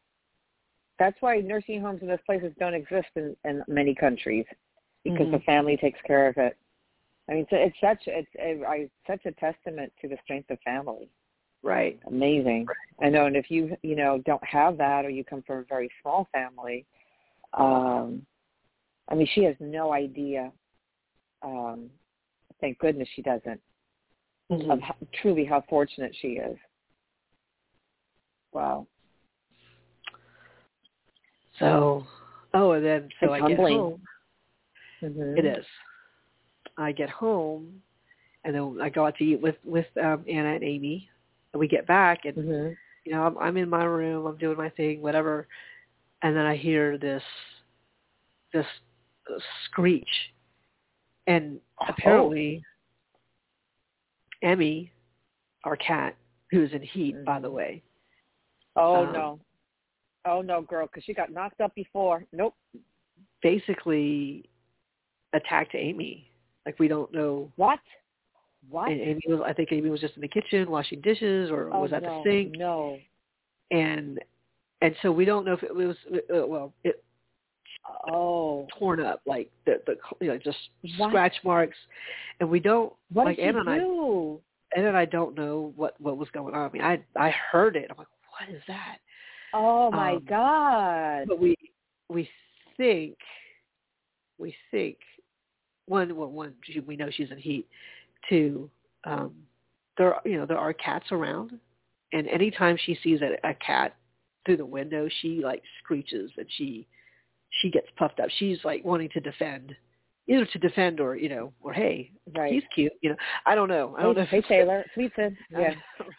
[0.99, 4.45] That's why nursing homes in those places don't exist in, in many countries
[5.03, 5.45] because the Mhm.
[5.45, 6.55] family takes care of it.
[7.27, 10.59] I mean, so it's such it's a, I, such a testament to the strength of
[10.61, 11.09] family.
[11.63, 11.99] right.
[12.07, 12.67] Amazing.
[13.01, 15.63] I know, and if you you know don't have that, or you come from a
[15.63, 16.85] very small family,
[17.53, 18.25] um,
[19.07, 20.51] I mean, she has no idea.
[21.43, 21.89] Um,
[22.59, 23.61] thank goodness she doesn't.
[24.51, 24.71] Mhm.
[24.71, 26.57] Of how, truly how fortunate she is.
[28.51, 28.87] Wow.
[31.57, 32.05] So,
[32.53, 33.57] oh, and then so It's I humbling.
[33.57, 34.01] get home.
[35.01, 35.37] Mm-hmm.
[35.37, 35.65] It is.
[36.77, 37.81] I get home,
[38.43, 41.09] and then I go out to eat with with um, Anna and Amy,
[41.53, 42.69] and we get back, and hmm
[43.03, 45.47] you know I'm, I'm in my room, I'm doing my thing, whatever,
[46.21, 47.23] and then I hear this
[48.53, 48.65] this
[49.65, 50.07] screech,
[51.27, 52.63] and apparently
[54.41, 54.91] Emmy,
[55.63, 56.15] our cat,
[56.49, 57.53] who's in heat, by the Mhm.
[57.53, 57.83] way,
[58.75, 59.39] Oh Um, no.
[60.25, 62.25] Oh no, girl, because she got knocked up before.
[62.31, 62.55] Nope.
[63.41, 64.47] basically
[65.33, 66.29] attacked Amy.
[66.65, 67.51] Like we don't know.
[67.55, 67.79] What?
[68.69, 68.91] What?
[68.91, 71.81] And Amy was, I think Amy was just in the kitchen washing dishes or oh,
[71.81, 72.55] was at no, the sink.
[72.57, 72.99] No.
[73.71, 74.19] And
[74.81, 77.03] and so we don't know if it was uh, well, it
[78.13, 78.67] Oh.
[78.77, 80.57] torn up like the the you know just
[80.97, 81.09] What?
[81.09, 81.77] scratch marks,
[82.39, 83.77] and we don't What like Anna and I?
[83.77, 86.69] Anna and I don't know what what was going on.
[86.69, 87.87] I mean, I I heard it.
[87.89, 88.07] I'm like,
[88.39, 88.97] what is that?
[89.53, 91.27] Oh my Um, God.
[91.27, 91.55] But we
[92.09, 92.29] we
[92.77, 93.17] think
[94.37, 94.97] we think
[95.87, 97.67] one well one she- we know she's in heat.
[98.29, 98.69] Two,
[99.03, 99.33] um,
[99.97, 101.59] there you know there are cats around,
[102.13, 103.95] and anytime she sees a, a cat
[104.45, 106.87] through the window, she like screeches and she
[107.59, 108.29] she gets puffed up.
[108.37, 109.75] She's like wanting to defend,
[110.27, 112.53] either to defend or you know or hey Right.
[112.53, 115.37] he's cute you know I don't know I don't know Hey, if hey Taylor, Sweetson.
[115.55, 115.73] I- Yeah.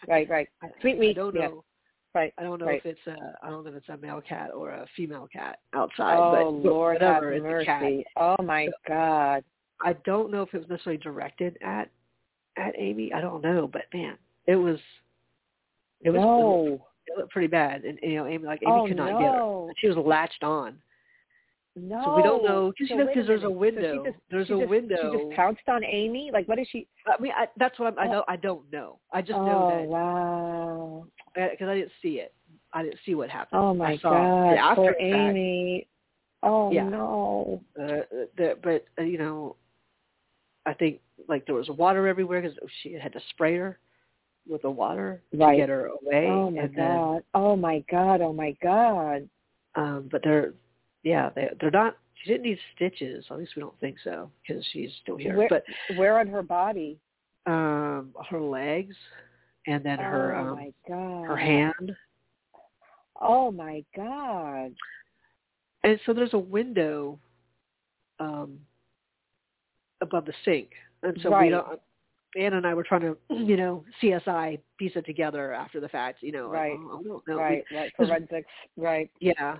[0.07, 0.47] Right, right.
[0.81, 1.09] Sweet me.
[1.09, 1.47] I don't yeah.
[1.47, 1.63] know.
[2.13, 2.31] Right.
[2.37, 2.81] I don't know right.
[2.83, 5.59] if it's a I don't know if it's a male cat or a female cat
[5.73, 6.17] outside.
[6.17, 7.81] Oh but, Lord have whatever, cat.
[7.81, 8.05] mercy.
[8.17, 9.43] Oh my God.
[9.81, 11.89] I don't know if it was necessarily directed at
[12.57, 13.11] at Amy.
[13.13, 14.77] I don't know, but man, it was
[16.01, 16.85] it was, no.
[17.07, 17.83] it looked pretty bad.
[17.83, 19.73] And you know, Amy like Amy oh could not get her.
[19.79, 20.77] She was latched on.
[21.75, 22.01] No.
[22.05, 23.45] So we don't know because So you know because there's a.
[23.45, 24.03] So window.
[24.03, 25.11] she just, there's a just, window.
[25.11, 26.29] She just pounced on Amy.
[26.31, 26.87] Like, what is she?
[27.07, 28.23] I mean, I, that's what I'm, I know.
[28.27, 28.99] I don't know.
[29.11, 31.05] I just oh know wow.
[31.33, 32.33] because I didn't see it.
[32.73, 33.61] I didn't see what happened.
[33.61, 34.53] Oh my I saw God.
[34.57, 34.95] after Poor.
[34.99, 35.87] Amy.
[36.43, 36.89] Oh Yeah.
[36.89, 37.61] no.
[37.81, 38.01] uh,
[38.37, 39.55] the, but uh, you know,
[40.65, 43.79] I think like there was water everywhere because she had to spray her
[44.47, 45.51] with the water Right.
[45.53, 46.27] to get her away.
[46.27, 47.23] Oh my and then, God.
[47.33, 48.21] Oh my God.
[48.21, 49.27] Oh my God.
[49.75, 50.53] um, but they're,
[51.03, 53.25] yeah, they they're not she didn't need stitches.
[53.29, 55.35] At least we don't think so because she's still here.
[55.35, 55.63] Where, but
[55.95, 56.97] where on her body?
[57.45, 58.95] Um, her legs,
[59.67, 61.27] and then her oh um, my god.
[61.27, 61.95] her hand.
[63.21, 64.73] Oh my god.
[65.83, 67.19] And so there's a window
[68.19, 68.59] um
[70.01, 70.69] above the sink.
[71.01, 71.45] And so Right.
[71.45, 71.79] we don't
[72.35, 76.23] Anna and I were trying to, you know, CSI piece it together after the fact,
[76.23, 76.45] you know.
[76.45, 76.79] like, Right.
[76.79, 77.37] oh, I don't know.
[77.37, 77.91] Right, right.
[77.95, 78.47] Forensics.
[78.75, 79.11] Right.
[79.19, 79.57] Yeah.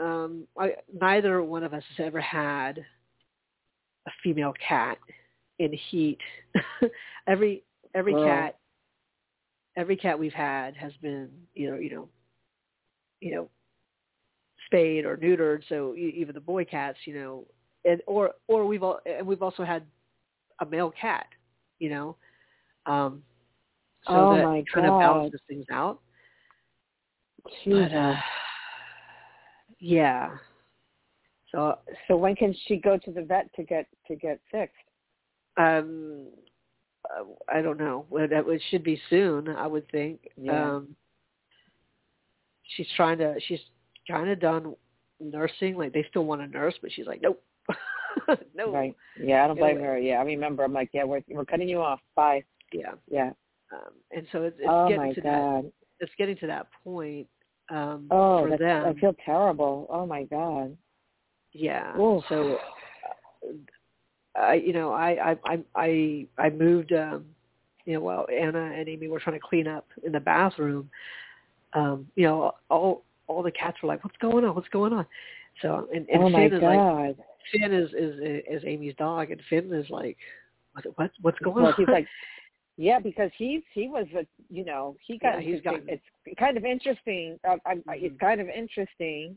[0.00, 2.78] Um I neither one of us has ever had
[4.06, 4.98] a female cat
[5.58, 6.18] in heat.
[7.26, 7.62] every
[7.94, 8.24] every Wow.
[8.24, 8.56] cat
[9.76, 12.08] every cat we've had has been, you know, you know,
[13.20, 13.48] you know,
[14.66, 17.44] spayed or neutered, so even the boy cats, you know,
[17.84, 19.84] and or or we've all and we've also had
[20.60, 21.26] a male cat,
[21.78, 22.16] you know.
[22.86, 23.22] Um
[24.06, 26.00] so Oh that kind of balances things out.
[27.44, 28.14] But uh
[29.80, 30.30] yeah.
[31.52, 34.76] So so when can she go to the vet to get to get fixed?
[35.56, 36.28] um
[37.10, 38.06] uh, I don't know.
[38.12, 40.20] That it should be soon, I would think.
[40.36, 40.74] Yeah.
[40.76, 40.94] Um
[42.76, 43.60] she's trying to she's
[44.08, 44.74] kind of done
[45.20, 47.42] nursing like they still want to nurse but she's like nope
[48.54, 48.94] no Right.
[49.20, 49.86] Yeah, I don't blame away.
[49.86, 49.98] her.
[49.98, 50.64] Yeah, I remember.
[50.64, 52.00] I'm like, yeah, we're we're cutting you off.
[52.14, 52.44] Bye.
[52.72, 53.30] yeah Yeah.
[53.72, 55.64] um and so it's, it's oh getting to god.
[55.64, 57.26] that it's getting to that point
[57.70, 59.86] um Oh, for them I feel terrible.
[59.90, 60.76] Oh my god.
[61.52, 62.24] yeah Oof.
[62.28, 62.58] so
[64.36, 67.24] i you know i i i i moved um
[67.84, 70.88] you know while anna and amy were trying to clean up in the bathroom
[71.72, 75.06] um you know all all the cats were like what's going on what's going on
[75.62, 77.16] so and, and oh finn is like god.
[77.52, 80.16] Finn is is is Amy's dog, and Finn is like,
[80.72, 81.74] what what what's going well, on?
[81.76, 82.06] he's like,
[82.80, 86.56] yeah, because he's he was a you know he got Yeah, he's gotten- it's kind
[86.56, 87.38] of interesting.
[87.46, 89.36] Uh, I, I, it's kind of interesting,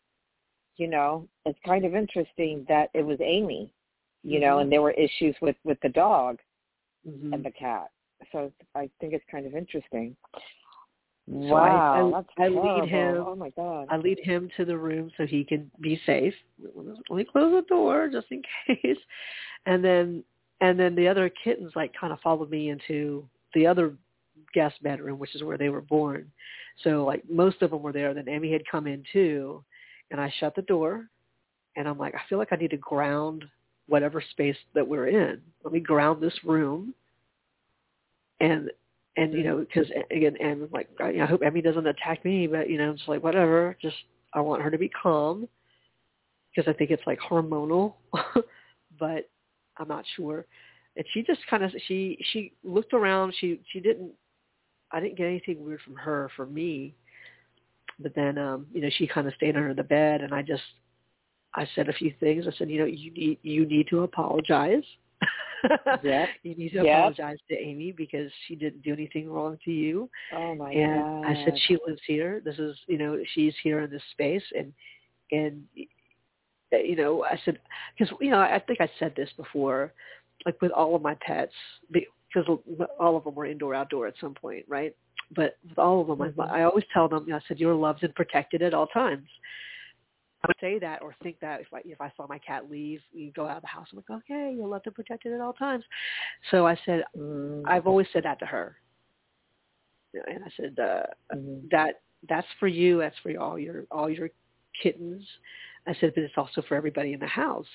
[0.77, 1.27] you know.
[1.45, 3.69] It's kind of interesting that it was Amy,
[4.23, 4.61] you know, Mhm.
[4.61, 6.39] and there were issues with with the dog
[7.05, 7.33] Mhm.
[7.33, 7.89] and the cat.
[8.31, 10.15] So I think it's kind of interesting.
[11.27, 13.87] So I- wow, I- that's I lead him- Oh my god.
[13.89, 16.35] I lead him to the room so he can be safe.
[16.61, 19.03] Let me close the door just in case.
[19.65, 20.23] And then
[20.61, 23.93] and then the other kittens like kind of followed me into the other
[24.53, 26.31] guest bedroom, which is where they were born.
[26.83, 28.13] So like most of them were there.
[28.13, 29.63] Then Emmy had come in too,
[30.11, 31.09] and I shut the door,
[31.75, 33.45] and I'm like, I feel like I need to ground
[33.87, 35.41] whatever space that we're in.
[35.63, 36.93] Let me ground this room.
[38.39, 38.71] And
[39.15, 42.69] and you know because again and like I, I hope Emmy doesn't attack me, but
[42.69, 43.77] you know it's like whatever.
[43.81, 43.95] Just
[44.33, 45.47] I want her to be calm
[46.53, 47.95] because I think it's like hormonal,
[48.99, 49.29] but
[49.77, 50.45] I'm not sure.
[50.95, 53.33] And she just kind of she she looked around.
[53.39, 54.11] She she didn't.
[54.91, 56.95] I didn't get anything weird from her for me.
[57.99, 60.63] But then um, you know she kind of stayed under the bed, and I just
[61.55, 62.45] I said a few things.
[62.47, 64.83] I said you know you need you need to apologize.
[66.03, 66.29] Yep.
[66.43, 66.93] you need to Yep.
[66.93, 71.25] apologize to Amy because she didn't do anything wrong to you Oh my and god.
[71.25, 72.41] I said she lives here.
[72.43, 74.73] This is you know she's here in this space, and
[75.31, 75.63] and
[76.71, 77.59] you know I said
[77.97, 79.93] because you know I think I said this before,
[80.45, 81.53] like with all of my pets
[81.91, 82.47] because
[82.99, 84.95] all of them were indoor outdoor at some point, right?
[85.35, 86.49] But with all of them, Mhm.
[86.49, 88.87] I, I always tell them, you know, I said you're loved and protected at all
[88.87, 89.27] times.
[90.43, 93.01] I would say that or think that if I if I saw my cat leave,
[93.13, 95.53] you go out of the house, I'm like, okay, you're loved and protected at all
[95.53, 95.85] times.
[96.51, 98.77] So I said Mm, I've always said that to her.
[100.13, 101.03] And I said, uh,
[101.35, 101.69] mhm.
[101.71, 102.99] that that's for you.
[102.99, 104.29] That's for all your all your
[104.81, 105.25] kittens.
[105.87, 107.67] I said, but it's also for everybody in the house.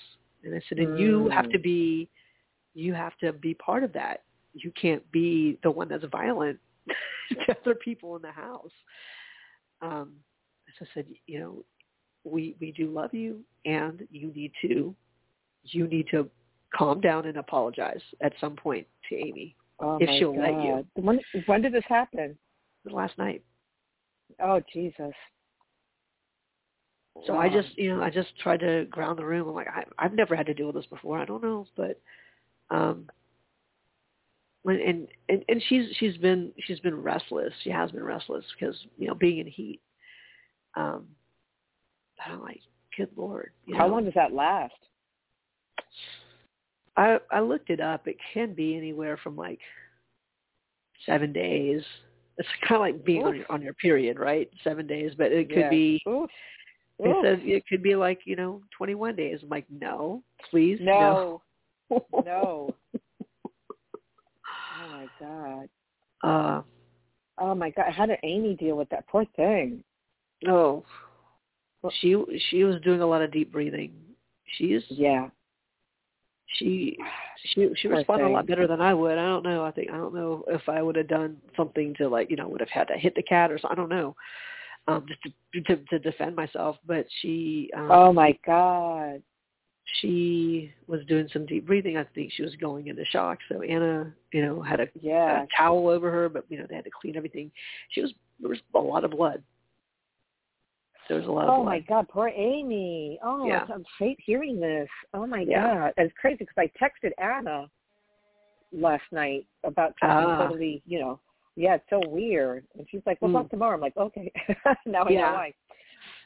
[0.44, 1.52] And I said, and you have Mm.
[1.52, 2.08] to be,
[2.78, 4.22] you have to be part of that.
[4.54, 6.58] You can't be the one that's violent
[7.32, 8.70] to other people in the house.
[9.82, 10.12] Um,
[10.78, 11.64] so I said, you know,
[12.24, 14.94] we we do love you, and you need to,
[15.64, 16.28] you need to
[16.74, 20.40] calm down and apologize at some point to Amy Oh if she'll god.
[20.40, 20.86] let you.
[21.02, 22.36] When when did this happen?
[22.90, 23.42] last night.
[24.42, 25.12] Oh Jesus.
[27.26, 29.48] So I just, you know, I just tried to ground the room.
[29.48, 31.18] I'm like, I, I've never had to deal with this before.
[31.18, 32.00] I don't know, but,
[32.70, 33.08] um,
[34.62, 37.52] when and, and and she's she's been she's been restless.
[37.62, 39.80] She has been restless because you know being in heat.
[40.76, 41.06] Um,
[42.16, 42.60] but I'm like,
[42.96, 43.52] good lord.
[43.72, 44.74] How know, long does that last?
[46.96, 48.06] I I looked it up.
[48.06, 49.60] It can be anywhere from like
[51.06, 51.82] seven days.
[52.36, 54.50] It's kind of like being on your on your period, right?
[54.62, 55.70] Seven days, but it could Yeah.
[55.70, 56.30] be Oof.
[57.06, 57.24] Oof.
[57.24, 59.38] said it could be like, you know, 21 days.
[59.42, 61.42] I'm like, no, please, no.
[62.24, 62.74] No.
[64.80, 65.68] Oh my god.
[66.22, 66.62] uh,
[67.40, 67.92] Oh my god.
[67.92, 69.06] How did Amy deal with that?
[69.08, 69.82] Poor thing.
[70.42, 70.84] no.
[72.00, 72.16] She
[72.50, 73.92] she was doing a lot of deep breathing,
[74.56, 75.28] She's yeah.
[76.56, 76.96] She
[77.54, 79.18] she she responded a lot better than I would.
[79.18, 79.64] I don't know.
[79.64, 82.48] I think I don't know if I would have done something to like you know
[82.48, 83.78] would have had to hit the cat or something.
[83.78, 84.16] I don't know.
[84.88, 87.70] Um, just to, to to defend myself, but she.
[87.76, 89.22] Um, oh my God
[90.00, 91.96] she was doing some deep breathing.
[91.96, 93.38] I think she was going into shock.
[93.48, 95.44] So Anna, you know, had a, yeah.
[95.44, 97.50] a towel over her, but you know they had to clean everything.
[97.90, 99.42] She was there was a lot of blood.
[101.08, 101.48] There was a lot.
[101.48, 101.66] Oh of blood.
[101.66, 103.18] my God, poor Amy.
[103.24, 103.64] Oh, yeah.
[103.72, 104.88] I'm hate hearing this.
[105.14, 105.74] Oh my yeah.
[105.74, 107.68] God, it's crazy because I texted Anna
[108.72, 110.42] last night about something ah.
[110.42, 111.18] totally, you know,
[111.56, 112.64] yeah, it's so weird.
[112.76, 113.34] And she's like, "We'll mm.
[113.34, 114.30] talk tomorrow." I'm like, "Okay."
[114.86, 115.20] now I yeah.
[115.20, 115.54] know why.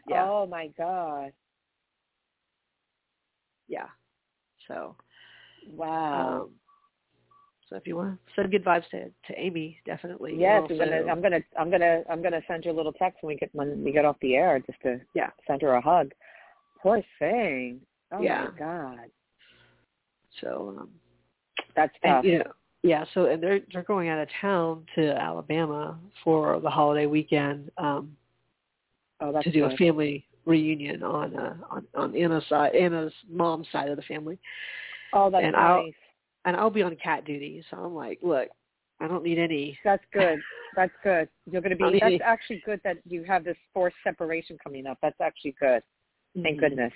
[0.09, 0.25] Yeah.
[0.25, 1.33] Oh my God.
[3.73, 3.87] Yeah.
[4.69, 4.95] So.
[5.75, 6.43] Wow.
[6.43, 6.51] Um,
[7.69, 10.35] so if you want to send good vibes to to Amy, definitely.
[10.37, 13.23] Yes, also, I'm gonna I'm gonna I'm gonna I'm gonna send you a little text
[13.23, 15.81] when we get when we get off the air just to yeah send her a
[15.81, 16.13] hug.
[16.83, 17.81] Poor thing.
[18.13, 18.49] Oh yeah.
[18.53, 19.11] my God.
[20.43, 20.91] So um,
[21.75, 22.25] that's tough.
[22.25, 22.53] And, you know,
[22.83, 23.05] yeah.
[23.15, 28.15] So and they're they're going out of town to Alabama for the holiday weekend um,
[29.21, 29.73] oh, that's to do good.
[29.73, 34.39] a family reunion on uh, on on Anna's side, Anna's mom's side of the family.
[35.13, 35.61] Oh, that's and nice.
[35.63, 35.91] I'll,
[36.47, 38.49] and I'll be on cat duty, so I'm like, look,
[39.01, 39.79] I don't need any.
[39.85, 40.39] That's good.
[40.75, 41.29] That's good.
[41.51, 41.99] You're going to be.
[42.01, 44.99] That's any- actually good that you have this forced separation coming up.
[45.03, 45.83] That's actually good.
[46.43, 46.93] Thank goodness.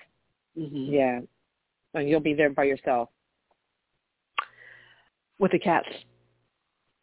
[0.59, 0.93] Mm-hmm.
[0.95, 1.21] Yeah.
[1.95, 3.11] And you'll be there by yourself.
[5.39, 5.89] With the cats.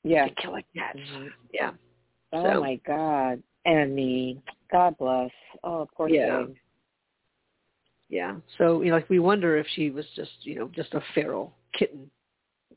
[0.04, 0.28] Yeah.
[0.30, 0.98] The killing cats.
[0.98, 1.28] Mhm.
[1.54, 1.72] Yeah.
[2.34, 3.44] Oh So- my God.
[3.66, 4.42] Annie.
[4.72, 5.32] God bless.
[5.64, 6.46] Oh, poor Yeah.
[6.46, 6.60] thing.
[8.10, 8.36] Yeah.
[8.58, 11.56] So you know, like we wonder if she was just you know just a feral
[11.74, 12.10] kitten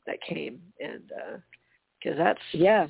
[0.05, 1.11] that came, and
[1.99, 2.87] because that's Yeah.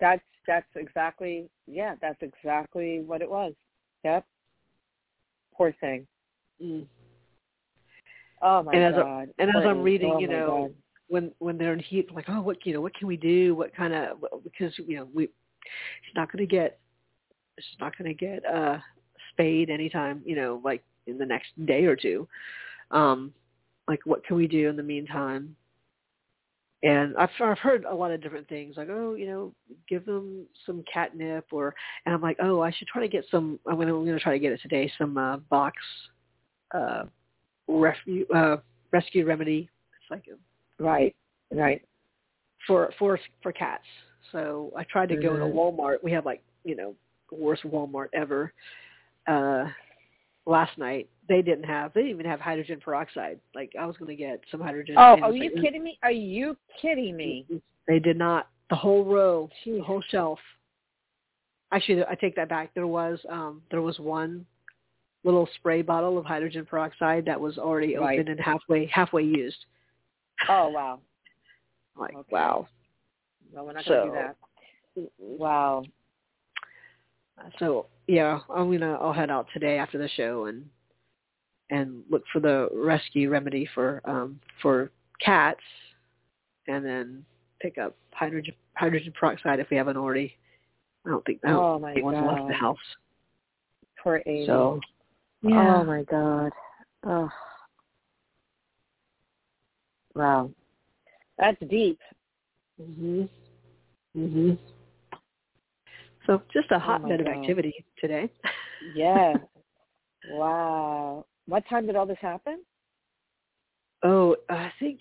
[0.00, 3.54] That's that's exactly yeah, that's exactly what it was.
[4.04, 4.24] Yep.
[5.54, 6.06] Poor thing.
[6.62, 6.86] Mm.
[8.40, 9.28] Oh my And as a- God.
[9.38, 10.74] and as I'm reading, oh you know, God.
[11.08, 13.54] when when they're in heat, like, oh, what you know, what can we do?
[13.54, 16.78] What kind of because you know we she's not going to get
[17.58, 18.78] she's not going to get uh
[19.32, 22.28] spayed anytime you know like in the next day or two.
[22.90, 23.32] Um,
[23.86, 25.56] like what can we do in the meantime?
[26.82, 29.52] And I've I've heard a lot of different things like oh you know
[29.88, 31.74] give them some catnip or
[32.06, 34.34] and I'm like oh I should try to get some I'm gonna I'm gonna try
[34.34, 35.74] to get it today some uh, Bach
[36.72, 37.04] uh,
[37.66, 38.58] rescue uh,
[38.92, 39.68] rescue remedy
[40.00, 40.38] it's like a
[40.82, 41.16] Right.
[41.52, 41.82] Right.
[42.66, 43.84] for for for cats.
[44.30, 45.54] So I tried to go to Mhm.
[45.54, 46.02] Walmart.
[46.04, 46.94] We have like you know
[47.30, 48.52] worst Walmart ever.
[49.26, 49.66] Uh,
[50.46, 53.38] last night they didn't have they didn't even have hydrogen peroxide.
[53.54, 54.96] Like I was going to get some hydrogen.
[54.98, 55.98] Oh, are you like, kidding me?
[56.02, 57.46] Are you kidding me?
[57.86, 58.48] They did not.
[58.70, 60.38] The whole row, the whole shelf.
[61.72, 62.72] Actually, I take that back.
[62.74, 64.46] There was um there was one
[65.24, 68.18] little spray bottle of hydrogen peroxide that was already Right.
[68.18, 69.66] open and halfway halfway used.
[70.48, 71.00] Oh wow.
[71.96, 72.28] Like Okay.
[72.30, 72.68] wow.
[73.52, 74.36] No, we're not going to do that.
[75.18, 75.84] Wow.
[77.58, 80.64] So yeah, I'm gonna I'll head out today after the show and
[81.70, 85.60] and look for the rescue remedy for um for cats,
[86.66, 87.24] and then
[87.60, 90.34] pick up hydrogen hydrogen peroxide if we haven't already.
[91.06, 92.76] I don't think I don't Oh my think anyone's left the house.
[94.02, 94.46] Poor Amy.
[94.46, 94.80] So
[95.44, 96.52] Oh my God.
[97.04, 97.30] Oh.
[100.14, 100.50] Wow.
[101.38, 102.00] That's deep.
[102.80, 103.28] Mhm.
[104.16, 104.58] Mhm.
[106.28, 108.30] So just a Oh hotbed my of activity today.
[108.94, 109.34] Yeah.
[110.30, 111.24] wow.
[111.46, 112.60] What time did all this happen?
[114.04, 115.00] Oh, I think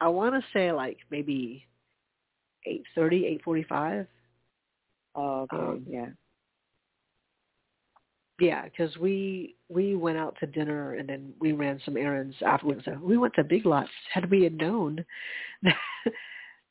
[0.00, 1.66] I want to say like maybe
[2.66, 4.06] eight thirty, eight forty-five.
[5.16, 5.56] Oh, okay.
[5.56, 6.06] Um, yeah.
[8.38, 12.82] Yeah, because we we went out to dinner and then we ran some errands afterwards.
[12.84, 13.90] So we went to Big Lots.
[14.14, 15.04] Had we had known,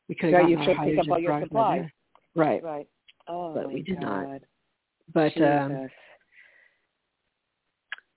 [0.08, 1.90] we could have you gotten our should pick up all your supplies.
[2.36, 2.88] Right, Right.
[3.28, 4.26] Oh But my we did not.
[4.26, 4.42] God.
[5.14, 5.90] but um,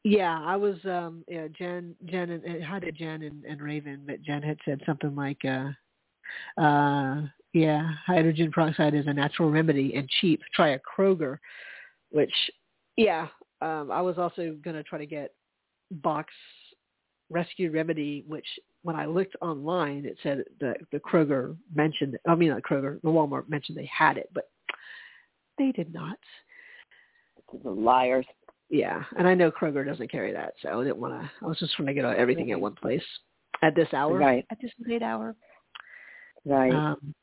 [0.04, 4.02] yeah, I was um, yeah, Jen, Jen, and, and hi to Jen and, and Raven.
[4.06, 9.94] But Jen had said something like, uh, uh, yeah, hydrogen peroxide is a natural remedy
[9.94, 10.40] and cheap.
[10.54, 11.38] Try a Kroger,
[12.10, 12.32] which
[12.96, 13.28] yeah,
[13.60, 15.34] um, I was also going to try to get
[15.90, 16.26] Bach
[17.32, 18.46] rescue remedy, which
[18.82, 22.18] when I looked online, it said the the Kroger mentioned.
[22.28, 24.50] I mean, not Kroger, the Walmart mentioned they had it, but
[25.58, 26.18] they did not.
[27.64, 28.26] The liars.
[28.70, 31.30] Yeah, and I know Kroger doesn't carry that, so I didn't want to.
[31.42, 33.02] I was just trying to get everything at one place
[33.62, 34.46] at this hour, Right.
[34.50, 35.36] at this late hour.
[36.46, 36.72] Right.
[36.72, 37.14] Um,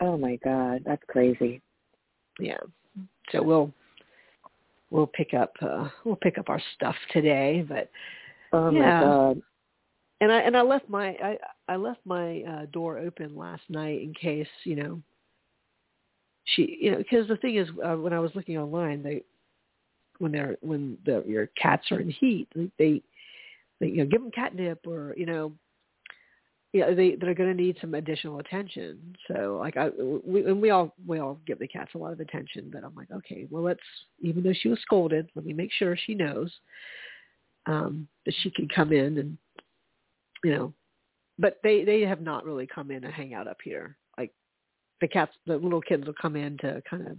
[0.00, 0.82] oh my God.
[0.84, 1.62] That's crazy.
[2.38, 2.58] yeah,
[3.32, 3.72] so we'll
[4.90, 7.64] we'll pick up uh we'll pick up our stuff today.
[7.66, 7.90] But
[8.54, 9.00] Oh Yeah.
[9.00, 9.42] my god.
[10.20, 11.38] and I and I left my I
[11.68, 15.02] I left my uh, door open last night in case you know
[16.44, 19.22] she you know because the thing is uh, when I was looking online they
[20.18, 23.02] when they're when the your cats are in heat they they,
[23.80, 25.52] they you know give them catnip or you know
[26.72, 29.90] yeah they they're going to need some additional attention so like I
[30.24, 32.94] we and we all we all give the cats a lot of attention but I'm
[32.94, 33.80] like okay well let's
[34.20, 36.52] even though she was scolded let me make sure she knows
[37.66, 39.38] um that she can come in and
[40.42, 40.72] you know
[41.38, 44.32] but they they have not really come in and hang out up here like
[45.00, 47.16] the cats the little kids will come in to kind of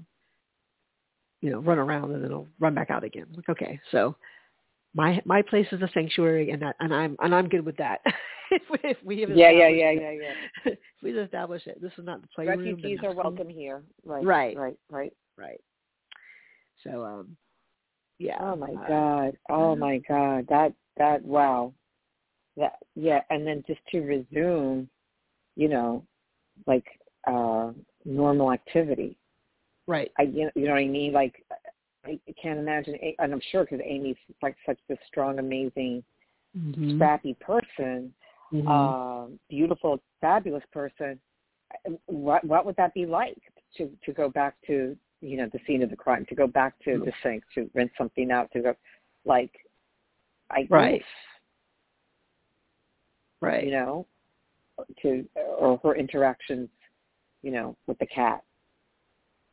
[1.42, 4.16] you know run around and then they'll run back out again like okay so
[4.94, 8.00] my my place is a sanctuary and that and i'm and i'm good with that
[8.52, 10.34] if, we, if we have Yeah, yeah, established yeah, yeah, yeah.
[10.74, 13.84] if we establish it this is not the playroom Refugees are welcome here.
[14.06, 14.26] Right.
[14.26, 14.58] Right.
[14.58, 14.78] Right.
[14.90, 15.14] Right.
[15.38, 15.62] right
[16.84, 17.36] so um
[18.20, 19.38] yeah Oh my uh, god.
[19.50, 20.46] Oh my god.
[20.50, 21.74] That that wow.
[22.58, 24.90] That yeah, and then just to resume,
[25.56, 26.04] you know,
[26.68, 26.86] like
[27.28, 27.72] uh
[28.06, 29.18] normal activity.
[29.88, 31.12] right I you know, you know what I mean?
[31.14, 31.44] Like
[32.06, 36.04] I can't imagine, and I'm sure because Amy's like such a strong, amazing,
[36.56, 36.96] Mhm.
[36.96, 38.14] scrappy person,
[38.54, 38.68] Mhm.
[38.68, 41.20] um, beautiful, fabulous person.
[42.06, 43.42] What what would that be like
[43.78, 44.96] to to go back to
[45.26, 47.92] you know the scene of the crime, to go back to the sink, to rinse
[47.98, 48.76] something out, to go
[49.26, 49.52] like,
[50.52, 51.02] I Right.
[51.02, 51.08] oof,
[53.42, 54.06] right you know,
[55.02, 55.26] to
[55.58, 56.70] or her interactions,
[57.42, 58.44] you know, with the cat,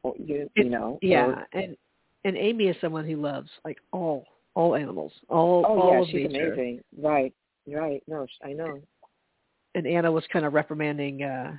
[0.02, 1.76] or you you It- know, Yeah, or- and
[2.24, 6.30] and Amy is someone who loves like all all animals, all oh all yeah, she's
[6.30, 6.52] nature.
[6.52, 7.34] amazing, right,
[7.66, 8.82] right, no, I know,
[9.74, 11.56] And Anna was kind of reprimanding uh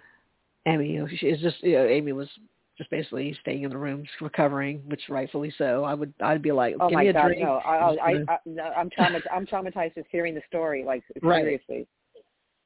[0.68, 0.92] Amy.
[0.92, 2.30] You know, she is just you know, Amy was
[2.78, 5.84] just basically staying in the rooms recovering, which rightfully so.
[5.84, 7.42] I would I'd be like, Oh give my me a God, drink.
[7.42, 7.54] no!
[7.58, 9.24] I, I'm I, no, I'm traumatized.
[9.32, 10.84] I'm traumatized just hearing the story.
[10.84, 11.88] Like seriously,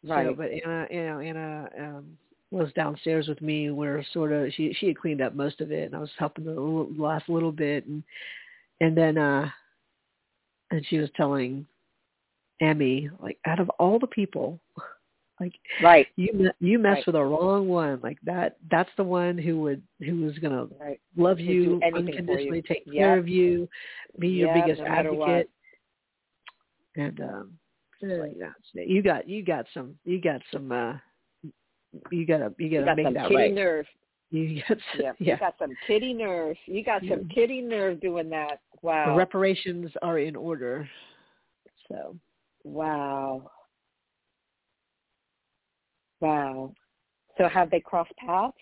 [0.05, 0.28] right?
[0.28, 2.18] So, but Anna, you know, Anna um,
[2.51, 3.72] was downstairs with me.
[3.72, 6.45] Where sort of she she had cleaned up most of it, and I was helping
[6.45, 8.03] the little, last little bit, and
[8.80, 9.49] and then uh,
[10.72, 11.66] and she was telling
[12.62, 14.60] Emmy like, out of all the people,
[15.40, 17.06] like right, you you messed Right.
[17.08, 18.00] with the wrong one.
[18.02, 21.00] Like that that's the one who would who was gonna right.
[21.16, 21.98] love you for you.
[21.98, 22.96] unconditionally, take Yep.
[22.96, 23.70] care of you,
[24.20, 25.30] be your biggest no matter what.
[25.30, 25.50] advocate.
[26.96, 27.60] And um
[28.02, 30.94] like, yeah, you got you got some you got some uh
[32.12, 33.54] you gotta you You gotta got make some that kitty right.
[33.54, 33.86] nerve.
[34.32, 35.34] You got some, Yeah, yeah.
[35.34, 36.58] you got some kitty nerve.
[36.66, 37.34] You got some Yeah.
[37.34, 38.60] kitty nerve doing that.
[38.74, 40.90] The Wow, reparations are in order.
[41.88, 42.16] So
[42.64, 43.50] wow,
[46.20, 46.74] wow.
[47.38, 48.55] So have they crossed paths?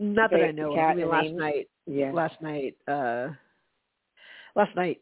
[0.00, 0.78] not that They- I know of.
[0.78, 2.10] I mean last night Yeah.
[2.12, 3.28] last night uh
[4.56, 5.00] last night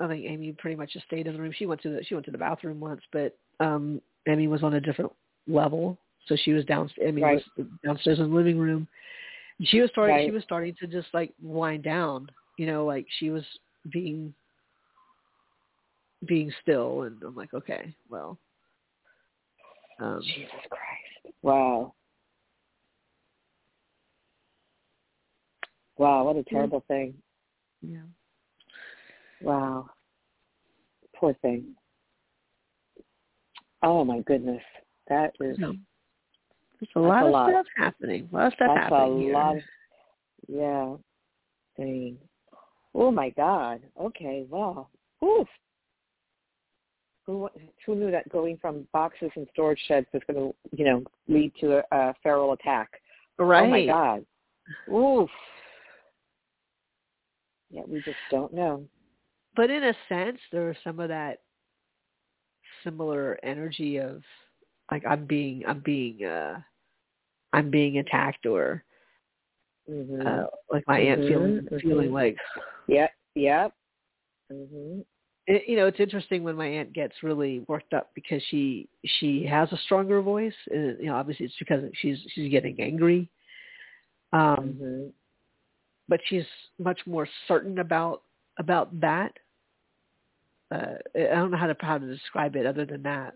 [0.00, 1.52] I think Amy pretty much just stayed in the room.
[1.52, 4.74] She went to the she went to the bathroom once, but um Amy was on
[4.74, 5.12] a different
[5.48, 5.98] level.
[6.26, 7.42] So she was downstairs Amy Right.
[7.56, 8.86] was downstairs in the living room.
[9.64, 12.28] She was starting she was starting to just like wind down.
[12.58, 13.44] You know, like she was
[13.90, 14.32] being
[16.26, 18.38] being still and I'm like, okay, well
[20.00, 21.34] um Jesus Christ!
[21.42, 21.94] Wow,
[25.98, 26.24] wow.
[26.24, 27.14] What a terrible thing.
[27.82, 27.98] yeah.
[29.40, 29.90] Wow.
[31.16, 31.74] Poor thing.
[33.82, 34.62] Oh my goodness.
[35.08, 35.72] That is So
[36.80, 37.50] there's a lot a of lot.
[37.50, 38.28] stuff happening.
[38.32, 39.32] A lot of stuff that's a here.
[39.32, 39.62] lot of
[40.48, 40.94] yeah.
[41.76, 42.18] Dang.
[42.94, 43.80] Oh my God.
[44.00, 44.88] Okay, wow.
[45.24, 45.48] Oof.
[47.26, 47.48] Who
[47.86, 51.52] who knew that going from boxes and storage sheds was going to, you know, lead
[51.60, 52.88] to a, a feral attack?
[53.38, 53.62] right.
[53.62, 54.26] Oh my God.
[54.92, 55.30] Oof.
[57.70, 58.84] Yeah, we just don't know.
[59.56, 61.40] but in a sense there's some of that
[62.84, 64.22] similar energy of
[64.90, 66.58] like i'm being i'm being uh
[67.52, 68.84] i'm being attacked or
[69.88, 70.26] Mhm.
[70.26, 72.12] uh like my aunt feeling Mhm, feeling mhm.
[72.12, 72.36] like
[72.88, 73.10] Yep.
[73.34, 73.72] Yep.
[74.52, 75.04] Mhm.
[75.46, 79.44] It, you know it's interesting when my aunt gets really worked up because she she
[79.44, 83.28] has a stronger voice and you know obviously it's because she's she's getting angry
[84.32, 85.12] um Mhm.
[86.08, 86.44] but she's
[86.78, 88.22] much more certain about
[88.58, 89.32] about that.
[90.70, 93.34] Uh, I don't know how to how to describe it other than that.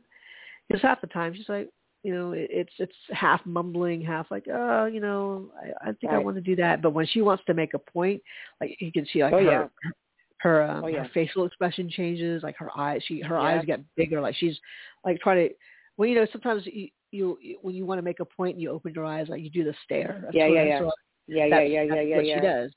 [0.68, 1.70] Because half the time she's like,
[2.02, 6.12] you know, it, it's it's half mumbling, half like, oh, you know, I, I think
[6.12, 6.82] I want to do that.
[6.82, 8.22] But when she wants to make a point,
[8.60, 9.66] like you can see, like Oh, her yeah.
[10.46, 11.02] Her um, Oh, yeah.
[11.02, 13.42] her facial expression changes, like her eyes, she her Yeah.
[13.58, 14.58] eyes get bigger, like she's
[15.04, 15.54] like trying to.
[15.96, 18.92] Well, you know, sometimes you, you when you want to make a point, you open
[18.94, 20.20] your eyes, like you do the stare.
[20.22, 20.78] That's Yeah, yeah, yeah.
[20.78, 20.92] sort of-
[21.26, 22.72] Yeah, yeah, that's- yeah, yeah, that's yeah, what she does.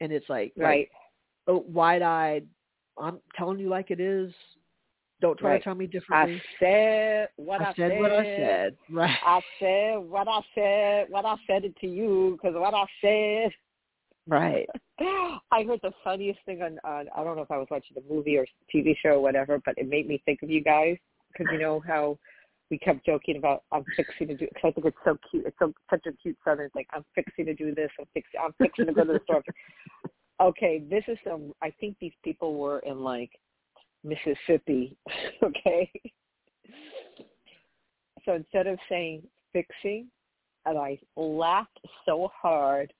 [0.00, 0.90] and it's like right, like,
[1.48, 2.46] oh, wide-eyed.
[2.98, 4.32] I'm telling you like it is.
[5.20, 5.58] Don't try right.
[5.58, 6.36] to tell me differently.
[6.36, 8.76] I said what I, I said, what I said.
[8.90, 9.18] Right.
[9.26, 11.06] I said what I said.
[11.10, 13.50] What I said it to you because what I said.
[14.30, 14.68] Right.
[15.00, 18.12] I heard the funniest thing on, on I don't know if I was watching a
[18.12, 20.96] movie or TV show or whatever, but it made me think of you guys
[21.32, 22.16] because you know how
[22.70, 24.46] we kept joking about I'm fixing to do.
[24.54, 25.46] Cause I think it's so cute.
[25.46, 26.84] It's so such a cute southern thing.
[26.92, 27.90] I'm fixing to do this.
[27.98, 28.40] I'm fixing.
[28.40, 29.42] I'm fixing to go to the store.
[30.40, 31.52] Okay, this is some.
[31.62, 33.30] I think these people were in like
[34.02, 34.96] Mississippi.
[35.42, 35.90] okay.
[38.24, 39.22] So instead of saying
[39.52, 40.06] fixing,
[40.64, 42.90] and I laughed so hard.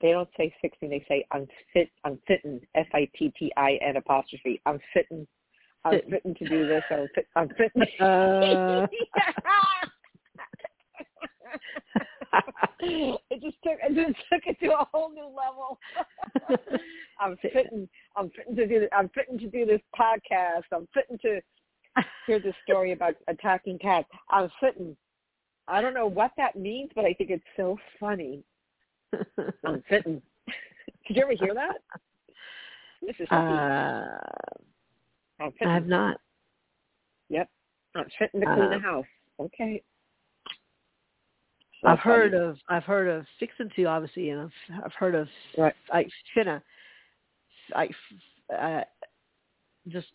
[0.00, 0.90] They don't say fixing.
[0.90, 1.90] They say I'm fit.
[2.04, 2.60] I'm fitting.
[2.74, 4.60] F I T T I N apostrophe.
[4.66, 5.26] I'm fitting.
[5.84, 6.34] I'm Fitting.
[6.34, 6.82] to do this.
[6.90, 7.82] I'm, fit, I'm fitting.
[8.00, 8.86] Uh.
[12.80, 15.78] it just took it just took it to a whole new level.
[17.20, 20.64] I'm fitting I'm fitting to do This, I'm fitting to do this podcast.
[20.72, 21.40] I'm fitting to
[22.26, 24.08] hear this story about attacking cats.
[24.30, 24.96] I'm fitting
[25.66, 28.44] I don't know what that means, but I think it's so funny.
[29.64, 30.22] I'm fitting.
[31.08, 31.76] Did you ever hear that?
[33.02, 34.18] This is uh,
[35.58, 35.68] fitting.
[35.68, 36.20] I have not.
[37.28, 37.48] Yep.
[37.96, 39.06] I'm fitting to clean the Um, house.
[39.38, 39.82] Okay.
[41.80, 42.44] So I've heard funny.
[42.44, 45.74] of I've heard of fixing to obviously, and I've I've heard of Right.
[45.92, 46.62] like finna,
[47.74, 47.90] like
[48.54, 48.82] uh,
[49.88, 50.08] just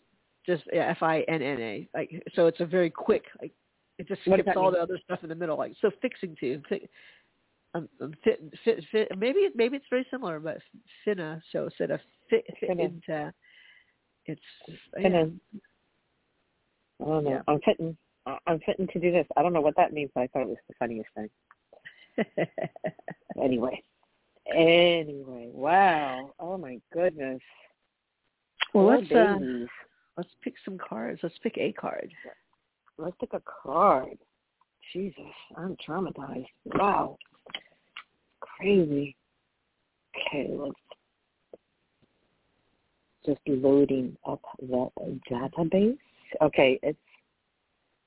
[0.46, 1.88] just yeah, F I N N A.
[1.92, 3.52] Like so, it's a very quick like
[3.98, 4.74] it just skips all mean?
[4.74, 5.58] the other stuff in the middle.
[5.58, 6.62] Like so, fixing to.
[7.80, 10.58] Fi- I'm, I'm fit, fit, fit, maybe maybe it's very similar, but
[11.06, 11.40] finna.
[11.52, 12.00] So instead of
[12.30, 12.84] fit, fit Finna.
[12.84, 13.32] into,
[14.26, 14.40] it's
[14.94, 15.40] Fitting.
[15.52, 15.60] yeah.
[17.00, 17.30] I don't know.
[17.30, 17.42] Yeah.
[17.48, 17.96] I'm fitting.
[18.46, 19.26] I'm fitting to do this.
[19.36, 21.28] I don't know what that means, but I thought it was the funniest thing.
[23.42, 23.82] Anyway.
[24.50, 25.50] Anyway.
[25.52, 26.32] Wow.
[26.38, 27.40] Oh my goodness.
[28.72, 29.38] well, let's uh,
[30.16, 31.20] let's pick some cards.
[31.22, 32.10] Let's pick a card.
[32.96, 34.16] Let's pick a card.
[34.92, 35.20] Jesus,
[35.56, 36.46] I'm traumatized.
[36.64, 37.18] Wow.
[38.58, 39.16] Crazy.
[40.16, 40.74] Okay, let's
[43.24, 44.90] just loading up the
[45.30, 45.98] database.
[46.42, 46.98] Okay, it's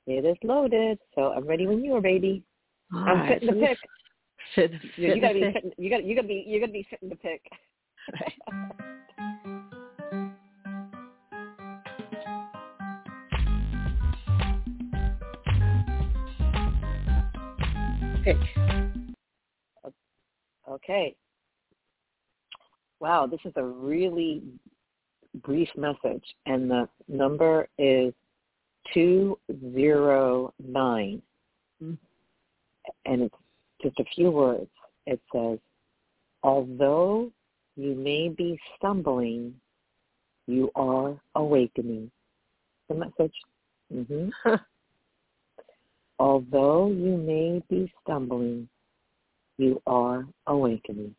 [0.07, 2.43] it is loaded, so I'm ready when you are, baby.
[2.93, 3.77] All I'm right, fitting this- pick.
[4.55, 6.87] Fit, You, you gotta be fit, fitting, you gotta you gotta be you gotta be
[6.89, 7.41] fitting the pick.
[18.23, 18.68] pick.
[20.69, 21.15] Okay.
[22.99, 24.43] Wow, this is a really
[25.43, 28.13] brief message, and the number is
[28.93, 31.21] 209.
[31.83, 31.97] Mm.
[33.05, 33.35] And it's
[33.81, 34.69] just a few words.
[35.05, 35.59] It says,
[36.43, 37.31] although
[37.75, 39.53] you may be stumbling,
[40.47, 42.09] you are awakening.
[42.89, 43.35] The message.
[43.93, 44.29] Mm-hmm.
[46.19, 48.67] Although you may be stumbling,
[49.59, 51.13] you are awakening.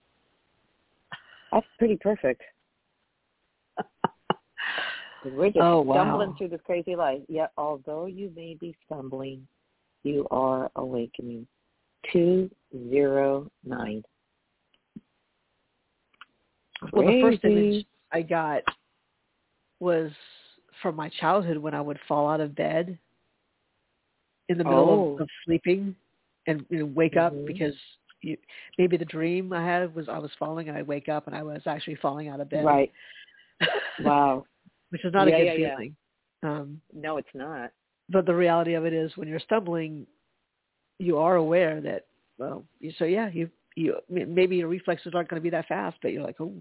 [1.53, 2.41] That's pretty perfect.
[5.24, 7.20] We're just Oh, stumbling through this crazy life.
[7.28, 9.47] Yet, although you may be stumbling,
[10.03, 11.47] you are awakening.
[12.12, 14.03] 209.
[16.93, 18.62] Well, the first image I got
[19.80, 20.11] was
[20.80, 22.99] from my childhood when I would fall out of bed
[24.49, 25.14] in the middle Oh.
[25.16, 25.95] of, of sleeping
[26.47, 27.47] and you know, wake up Mhm.
[27.47, 27.74] because
[28.22, 28.36] you,
[28.78, 31.42] maybe the dream I had was I was falling and I wake up and I
[31.42, 32.64] was actually falling out of bed.
[32.64, 32.92] Right.
[34.02, 34.44] Wow.
[34.90, 35.76] Which is not Yeah, a good yeah, yeah.
[35.76, 35.96] feeling.
[36.42, 37.70] Um, No, it's not.
[38.08, 40.06] but the reality of it is when you're stumbling,
[40.98, 42.06] you are aware that,
[42.38, 45.98] well, you, so yeah, you, you, maybe your reflexes aren't going to be that fast,
[46.02, 46.54] but you're like, oh,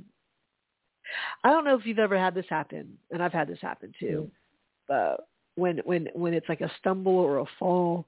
[1.44, 4.30] I don't know if you've ever had this happen, and I've had this happen too.
[4.88, 8.06] But when, when, when it's like a stumble or a fall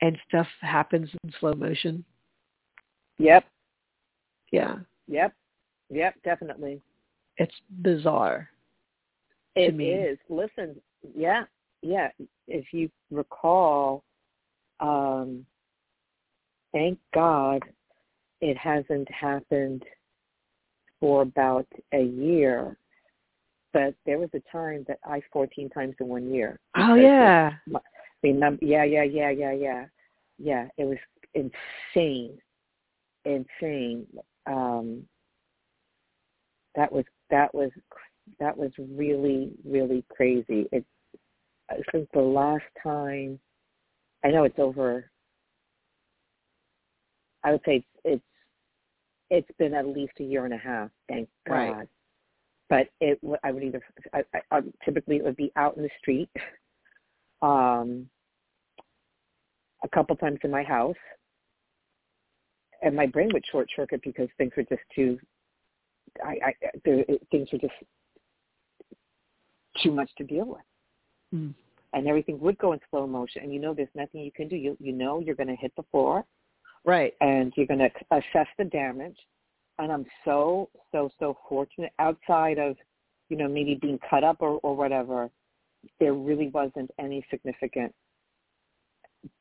[0.00, 2.04] and stuff happens in slow motion.
[3.18, 3.44] Yep.
[4.52, 4.76] Yeah.
[5.08, 5.32] Yep.
[5.90, 6.80] Yep, definitely.
[7.36, 8.48] It's bizarre.
[9.56, 10.18] It is.
[10.28, 10.76] Listen,
[11.16, 11.44] yeah,
[11.82, 12.08] yeah.
[12.48, 14.02] If you recall,
[14.80, 15.46] um,
[16.72, 17.62] thank God
[18.40, 19.84] it hasn't happened
[21.00, 22.76] for about a year.
[23.72, 26.58] But there was a time that I 14 times in one year.
[26.76, 27.52] Oh yeah.
[28.22, 28.64] Remember?
[28.64, 29.84] Yeah, yeah, yeah, yeah, yeah,
[30.38, 30.68] yeah.
[30.78, 30.98] It was
[31.34, 32.38] insane,
[33.24, 34.06] insane.
[34.46, 35.04] Um,
[36.74, 37.70] that was that was
[38.40, 40.68] that was really really crazy.
[40.72, 40.84] It
[41.70, 43.38] I think the last time
[44.24, 45.10] I know it's over.
[47.42, 48.22] I would say it's
[49.30, 50.90] it's been at least a year and a half.
[51.08, 51.54] Thank God.
[51.54, 51.88] Right.
[52.70, 55.90] But it, I would either, I, I, I, typically it would be out in the
[55.98, 56.30] street,
[57.42, 58.08] um,
[59.82, 60.96] a couple times in my house,
[62.84, 65.18] and my brain would short circuit because things were just too,
[66.24, 66.54] I, I,
[66.84, 67.72] there, things were just
[69.82, 70.60] too much to deal with.
[71.34, 71.54] Mm.
[71.94, 74.56] And everything would go in slow motion, and you know there's nothing you can do.
[74.56, 76.24] You you know you're going to hit the floor,
[76.84, 77.14] Right.
[77.20, 79.16] and you're going to assess the damage.
[79.78, 82.76] And I'm so, so, so fortunate outside of,
[83.28, 85.30] you know, maybe being cut up or, or whatever,
[85.98, 87.92] there really wasn't any significant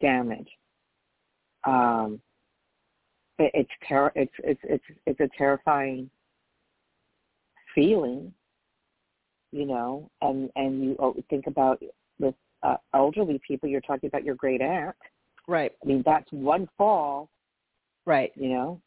[0.02, 0.48] damage.
[1.66, 2.20] Um,
[3.40, 6.10] it, it's, ter- it's, it's, it's, it's a terrifying
[7.76, 8.34] feeling,
[9.52, 11.82] you know, and, and you oh, think about
[12.20, 14.96] with uh, elderly people, you're talking about your great aunt.
[15.48, 15.72] Right.
[15.84, 17.30] I mean, that's one fall
[18.06, 18.32] Right.
[18.36, 18.82] you know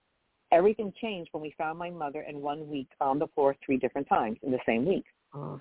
[0.52, 4.06] everything changed when we found my mother in one week on the floor three different
[4.08, 5.60] times in the same week Oh.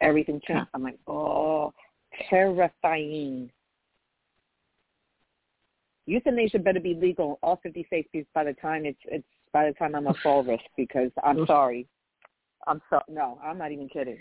[0.00, 1.72] everything changed i'm like oh
[2.28, 3.50] terrifying
[6.10, 7.30] euthanasia better be legal.
[7.30, 10.42] In all 50 states by the time it's it's by the time i'm a fall
[10.42, 11.86] risk because i'm sorry.
[12.66, 14.18] I'm so no i'm not even kidding.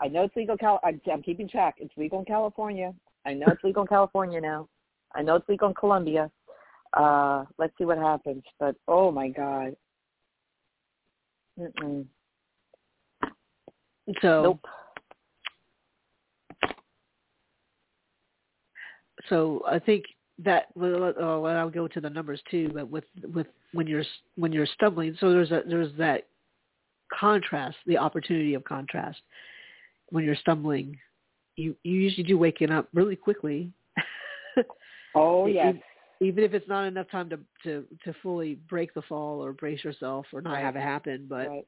[0.00, 1.76] I know it's legal Cal- I'm, I'm keeping track.
[1.78, 2.94] It's legal in california.
[3.26, 4.68] I know it's legal in california now.
[5.14, 6.30] I know it's legal in colombia
[6.94, 8.42] uh let's see what happens.
[8.58, 9.76] But oh my god.
[11.58, 12.06] Mm-mm.
[14.20, 14.66] So nope.
[19.28, 20.04] So I think
[20.38, 22.70] that well, uh, well, I'll go to the numbers too.
[22.74, 23.04] But with
[23.34, 24.04] with when you're
[24.36, 26.26] when you're stumbling, so there's a there's that
[27.18, 29.20] contrast, the opportunity of contrast.
[30.10, 30.98] When you're stumbling,
[31.56, 33.70] you you usually do waking up really quickly.
[35.14, 39.02] oh yes e- Even if it's not enough time to to to fully break the
[39.02, 40.64] fall or brace yourself or not Right.
[40.64, 41.66] have it happen, but right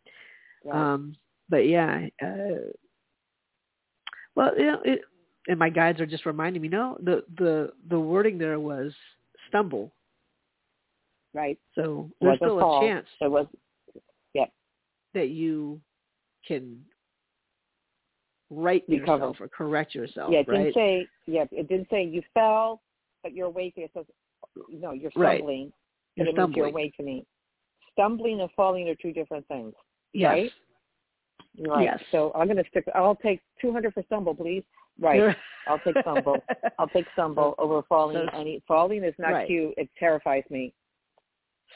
[0.64, 1.16] right um
[1.50, 2.72] but yeah uh
[4.34, 5.02] well you know it
[5.48, 8.92] and my guides are just reminding me no the the the wording there was
[9.48, 9.92] stumble.
[11.32, 11.58] Right.
[11.74, 12.80] So there's still a fall.
[12.80, 13.46] chance it was
[14.34, 14.44] yeah.
[15.14, 15.80] that you
[16.46, 16.78] can
[18.50, 19.12] right Recover.
[19.12, 22.82] yourself or correct yourself yeah it didn't say yeah it didn't say you fell
[23.22, 23.86] but you're awakening.
[23.86, 24.04] It says
[24.70, 25.38] no you're Right.
[25.38, 25.72] stumbling.
[26.14, 27.26] You're and it means you're awakening.
[27.92, 29.72] Stumbling and falling are two different things
[30.12, 30.30] yes.
[30.30, 30.52] right?
[31.68, 31.84] right.
[31.84, 32.00] Yes.
[32.12, 34.62] so i'm going to stick i'll take 200 for stumble please
[35.00, 35.36] right
[35.66, 36.36] I'll take stumble.
[36.78, 38.28] I'll take stumble over falling.
[38.30, 39.46] so- Any falling is not Right.
[39.46, 39.72] cute.
[39.78, 40.74] It terrifies me.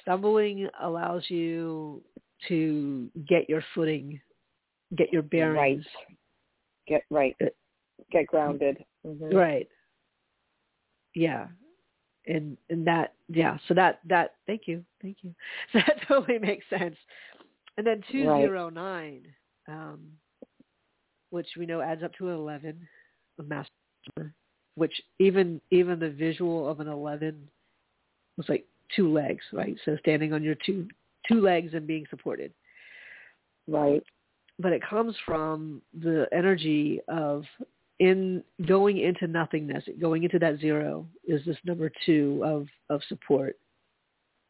[0.02, 2.02] stumbling allows you
[2.48, 4.20] to get your footing
[4.96, 5.84] get your bearings
[6.86, 7.34] Get right.
[7.42, 7.46] Uh,
[8.12, 8.82] Get grounded.
[9.04, 9.68] hmm Right.
[11.14, 11.48] Yeah.
[12.26, 14.84] And and that yeah, so that that thank you.
[15.02, 15.34] Thank you.
[15.72, 16.96] So that totally makes sense.
[17.78, 19.26] And then two zero nine,
[19.66, 20.00] um,
[21.30, 22.86] which we know adds up to an eleven,
[23.38, 24.34] a master
[24.74, 27.48] which even even the visual of an eleven
[28.36, 28.64] was like
[28.94, 29.76] two legs, right?
[29.84, 30.86] So standing on your two
[31.26, 32.52] two legs and being supported.
[33.66, 34.02] Right.
[34.60, 37.44] But it comes from the energy of
[38.00, 43.56] in going into nothingness, going into that zero is this number two of, of support.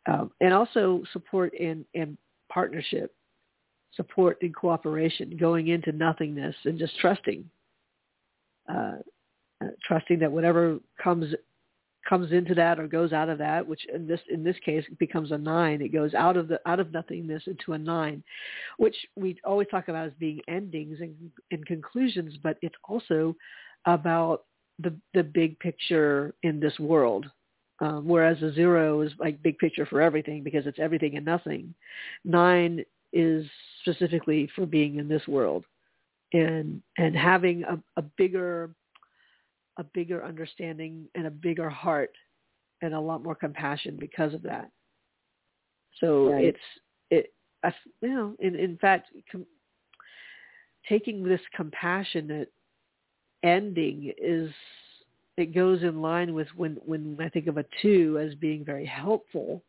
[0.06, 2.16] Um, and also support in, in
[2.50, 3.14] partnership,
[3.94, 7.48] support in cooperation, going into nothingness and just trusting,
[8.68, 8.96] uh,
[9.62, 11.34] uh, trusting that whatever comes
[12.08, 15.30] comes into that or goes out of that, which in this in this case becomes
[15.30, 15.82] a nine.
[15.82, 18.22] It goes out of the out of nothingness into a nine,
[18.78, 21.14] which we always talk about as being endings and,
[21.50, 23.34] and conclusions, but it's also
[23.84, 24.44] about
[24.78, 27.26] the the big picture in this world.
[27.80, 31.74] Um, whereas a zero is like big picture for everything because it's everything and nothing.
[32.24, 33.46] Nine is
[33.82, 35.64] specifically for being in this world
[36.32, 38.74] and and having a, a bigger
[39.78, 42.12] a bigger understanding and a bigger heart
[42.82, 44.70] and a lot more compassion because of that.
[46.00, 46.44] So Right.
[46.46, 46.58] it's
[47.10, 47.72] it I,
[48.02, 49.46] you know in in fact com-
[50.88, 52.52] taking this compassionate
[53.42, 54.50] ending is
[55.36, 58.84] it goes in line with when when I think of a two as being very
[58.86, 59.62] helpful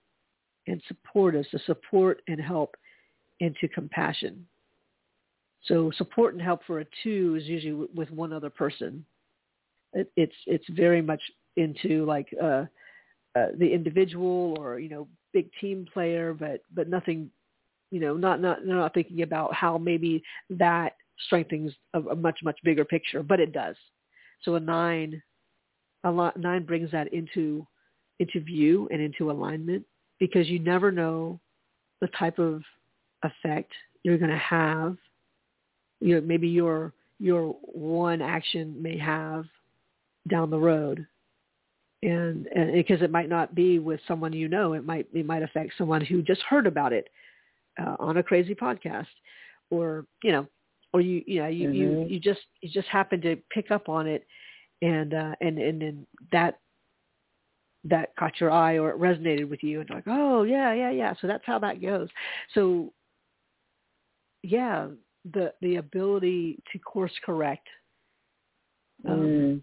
[0.67, 2.75] and supportive, so support and help
[3.39, 4.45] into compassion.
[5.65, 9.05] So support and help for a two is usually w- with one other person.
[9.93, 11.21] It, it's it's very much
[11.57, 12.65] into like uh,
[13.35, 17.29] uh, the individual or you know big team player, but but nothing,
[17.91, 20.95] you know, not not they're not thinking about how maybe that
[21.25, 23.75] strengthens a, a much much bigger picture, but it does.
[24.43, 25.21] So a nine,
[26.05, 27.67] a lot, nine brings that into
[28.19, 29.85] into view and into alignment,
[30.19, 31.39] because you never know
[32.01, 32.61] the type of
[33.23, 33.71] effect
[34.03, 34.97] you're going to have.
[35.99, 39.45] You know, maybe your your one action may have
[40.29, 41.05] down the road,
[42.01, 45.43] and and because it might not be with someone you know, it might it might
[45.43, 47.09] affect someone who just heard about it
[47.81, 49.07] uh, on a crazy podcast,
[49.69, 50.47] or you know,
[50.93, 51.75] or you you know you mm-hmm.
[51.75, 54.25] you you just you just happen to pick up on it,
[54.81, 56.59] and uh, and and then that
[57.85, 61.13] that caught your eye or it resonated with you and like oh yeah yeah yeah.
[61.21, 62.09] So that's how that goes.
[62.53, 62.93] So
[64.41, 64.87] yeah
[65.33, 67.67] the the ability to course correct
[69.07, 69.61] um, mm.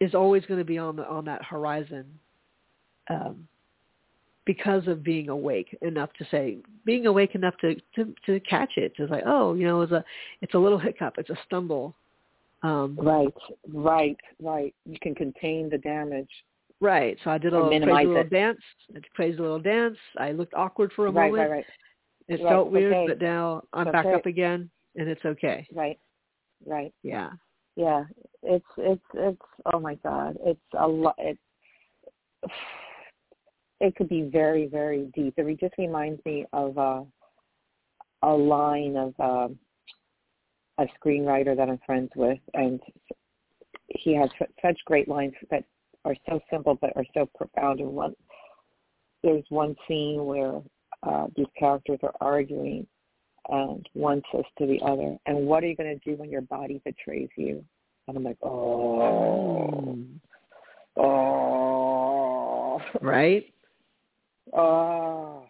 [0.00, 2.06] is always going to be on the on that horizon
[3.08, 3.46] um,
[4.44, 8.94] because of being awake enough to say being awake enough to to, to catch it
[8.96, 10.04] to like oh you know it's a
[10.42, 11.94] it's a little hiccup it's a stumble
[12.62, 13.34] um, right
[13.72, 16.28] right right you can contain the damage
[16.80, 18.30] right so i did a little crazy little it.
[18.30, 18.60] dance
[18.96, 21.66] a crazy little dance i looked awkward for a right, moment right right
[22.30, 23.06] it right, felt weird okay.
[23.08, 25.98] but now i'm back up again and it's okay right
[26.66, 27.30] right yeah
[27.76, 28.04] yeah
[28.42, 31.38] it's it's it's oh my god it's a lot it
[33.80, 35.34] it could be very, very deep.
[35.36, 37.02] It just reminds me of uh,
[38.22, 39.48] a line of uh,
[40.78, 42.80] a screenwriter that I'm friends with, and
[43.88, 44.28] he has
[44.62, 45.64] such great lines that
[46.04, 47.80] are so simple but are so profound.
[47.80, 48.14] And one,
[49.22, 50.60] there's one scene where
[51.02, 52.86] uh, these characters are arguing,
[53.48, 56.42] and one says to the other, "And what are you going to do when your
[56.42, 57.64] body betrays you?"
[58.08, 59.96] And I'm like, "Oh,
[60.96, 63.52] oh." Right.
[64.52, 65.44] Oh.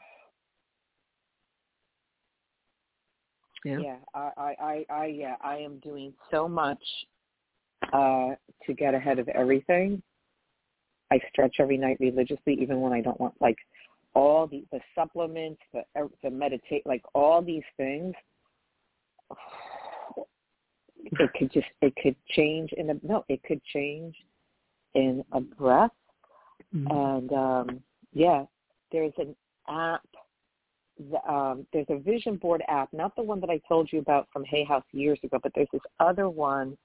[3.65, 3.79] Yeah.
[3.79, 3.97] Yeah.
[4.15, 6.83] I, I, I, I, yeah, I am doing so much
[7.93, 8.31] uh,
[8.67, 10.03] to get ahead of everything.
[11.11, 13.57] I stretch every night religiously, even when I don't want, like,
[14.15, 15.83] all the the supplements, the
[16.23, 18.15] the meditate, like all these things.
[21.03, 24.15] It could just, it could change in a no, it could change
[24.95, 25.91] in a breath,
[26.75, 26.91] mm-hmm.
[26.95, 27.83] and um
[28.13, 28.45] yeah,
[28.93, 29.35] there's an
[29.69, 30.03] app.
[31.27, 34.45] Um, there's a vision board app, not the one that I told you about from
[34.45, 36.77] Hay House years ago, but there's this other one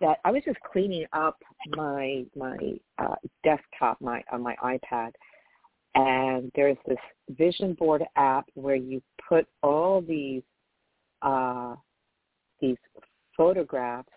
[0.00, 1.38] that I was just cleaning up
[1.68, 2.56] my my
[2.98, 5.12] uh, desktop, my on my iPad,
[5.96, 6.98] and there's this
[7.30, 10.42] vision board app where you put all these
[11.22, 11.74] uh,
[12.60, 12.76] these
[13.36, 14.08] photographs.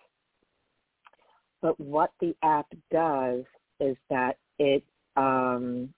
[1.62, 3.44] But what the app does
[3.80, 4.84] is that it
[5.16, 5.90] um,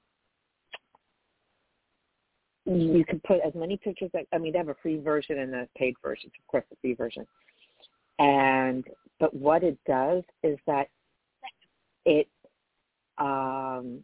[2.65, 5.53] you can put as many pictures that I mean they have a free version and
[5.55, 7.25] a paid version, of course the free version.
[8.19, 8.86] And
[9.19, 10.89] but what it does is that
[12.05, 12.27] it
[13.17, 14.03] um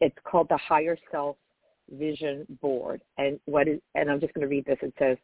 [0.00, 1.36] it's called the higher self
[1.90, 5.16] vision board and what is and I'm just going to read this it says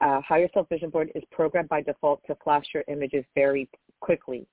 [0.00, 3.68] uh, higher self vision board is programmed by default to flash your images very
[4.00, 4.46] quickly.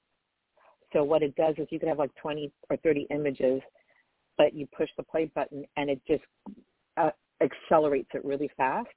[0.94, 3.62] So what it does is you can have like 20 or 30 images,
[4.38, 6.24] but you push the play button and it just
[6.98, 7.10] uh,
[7.42, 8.88] accelerates it really fast.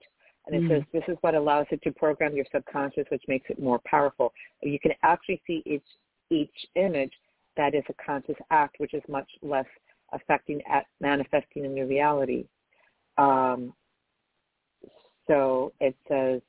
[0.46, 3.50] And it mm says this is what allows it to program your subconscious, which makes
[3.50, 4.32] it more powerful.
[4.62, 5.82] You can actually see each
[6.30, 7.12] each image
[7.56, 9.66] that is a conscious act, which is much less
[10.12, 12.46] affecting at manifesting in your reality.
[13.18, 13.72] Um,
[15.26, 16.40] so it says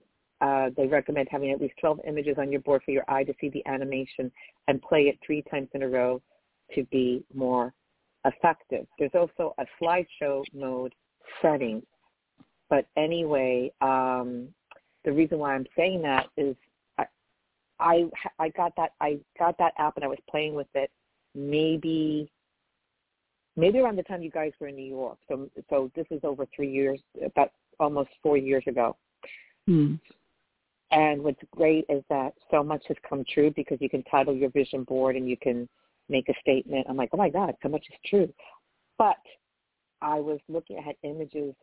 [0.42, 3.34] uh, they recommend having at least 12 images on your board for your eye to
[3.42, 4.32] see the animation
[4.68, 6.22] and play it three times in a row
[6.76, 7.74] to be more
[8.26, 8.86] effective.
[9.00, 10.94] There's also a slideshow mode
[11.42, 11.82] setting.
[12.70, 14.50] But anyway, um,
[15.06, 16.56] the reason why I'm saying that is
[16.98, 17.06] I,
[17.80, 20.92] I I got that I got that app and I was playing with it
[21.34, 22.30] maybe
[23.58, 25.18] maybe around the time you guys were in New York.
[25.28, 28.96] So so this is over three years, about almost four years ago.
[29.66, 29.96] Hmm.
[30.92, 34.50] And what's great is that so much has come true because you can title your
[34.52, 35.68] vision board and you can
[36.08, 36.86] make a statement.
[36.88, 38.34] I'm like, oh my God, so much is true.
[38.98, 39.18] But
[40.02, 41.54] I was looking at images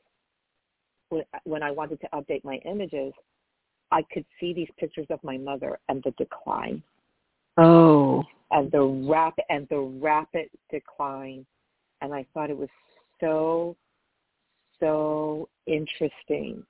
[1.08, 3.14] when, when I wanted to update my images.
[3.90, 6.82] I could see these pictures of my mother and the decline.
[7.56, 8.24] Oh.
[8.50, 11.46] And the rapid and the rapid decline,
[12.04, 12.68] and I thought it was
[13.20, 13.76] so,
[14.80, 16.64] so interesting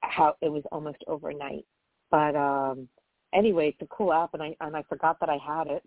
[0.00, 1.64] how it was almost overnight.
[2.10, 2.88] But um
[3.32, 5.84] anyway, it's a cool app, and I and I forgot that I had it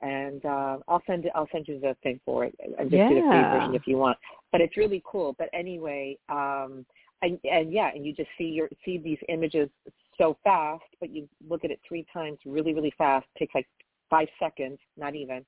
[0.00, 1.32] and uh, I'll send it.
[1.34, 3.08] I'll send you the thing for it and just yeah.
[3.08, 4.16] do the free version if you want.
[4.52, 5.34] But it's really cool.
[5.38, 6.86] But anyway, um,
[7.22, 9.68] and, and yeah, and you just see your see these images
[10.16, 13.26] so fast, but you look at it three times really really fast.
[13.34, 13.66] It Takes like
[14.08, 15.44] five seconds, not even.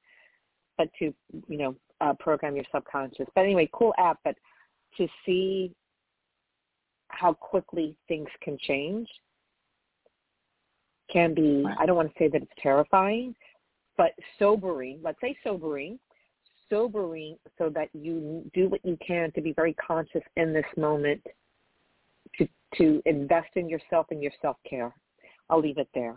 [0.76, 1.14] but to
[1.48, 3.26] you know uh, program your subconscious.
[3.34, 4.18] But anyway, cool app.
[4.24, 4.36] But
[4.96, 5.72] to see
[7.08, 9.08] how quickly things can change
[11.12, 11.64] can be.
[11.78, 13.34] I don't want to say that it's terrifying,
[13.96, 15.00] but sobering.
[15.02, 15.98] Let's say sobering.
[16.68, 21.20] Sobering, so that you do what you can to be very conscious in this moment,
[22.38, 24.94] to to invest in yourself and your self care.
[25.48, 26.16] I'll leave it there,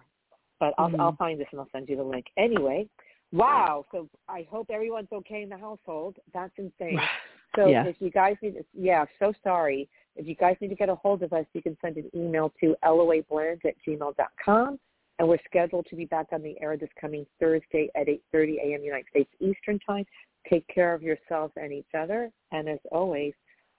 [0.60, 1.02] but I'll mm-hmm.
[1.02, 2.28] I'll find this and I'll send you the link.
[2.38, 2.88] Anyway,
[3.34, 3.86] Wow.
[3.92, 6.18] So I hope everyone's okay in the household.
[6.34, 7.00] That's insane.
[7.56, 7.86] So yeah.
[7.86, 9.88] if you guys need, yeah, so sorry.
[10.16, 12.52] If you guys need to get a hold of us, you can send an email
[12.62, 14.80] to loablend at gmail.com.
[15.20, 18.84] And we're scheduled to be back on the air this coming Thursday at 8.30 a.m.
[18.84, 20.04] United States Eastern Time.
[20.50, 22.32] Take care of yourselves and each other.
[22.52, 23.34] And as always,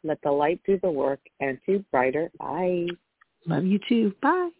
[0.04, 2.30] let the light do the work and to brighter.
[2.38, 2.86] Bye.
[3.44, 4.14] Love you too.
[4.22, 4.50] Bye.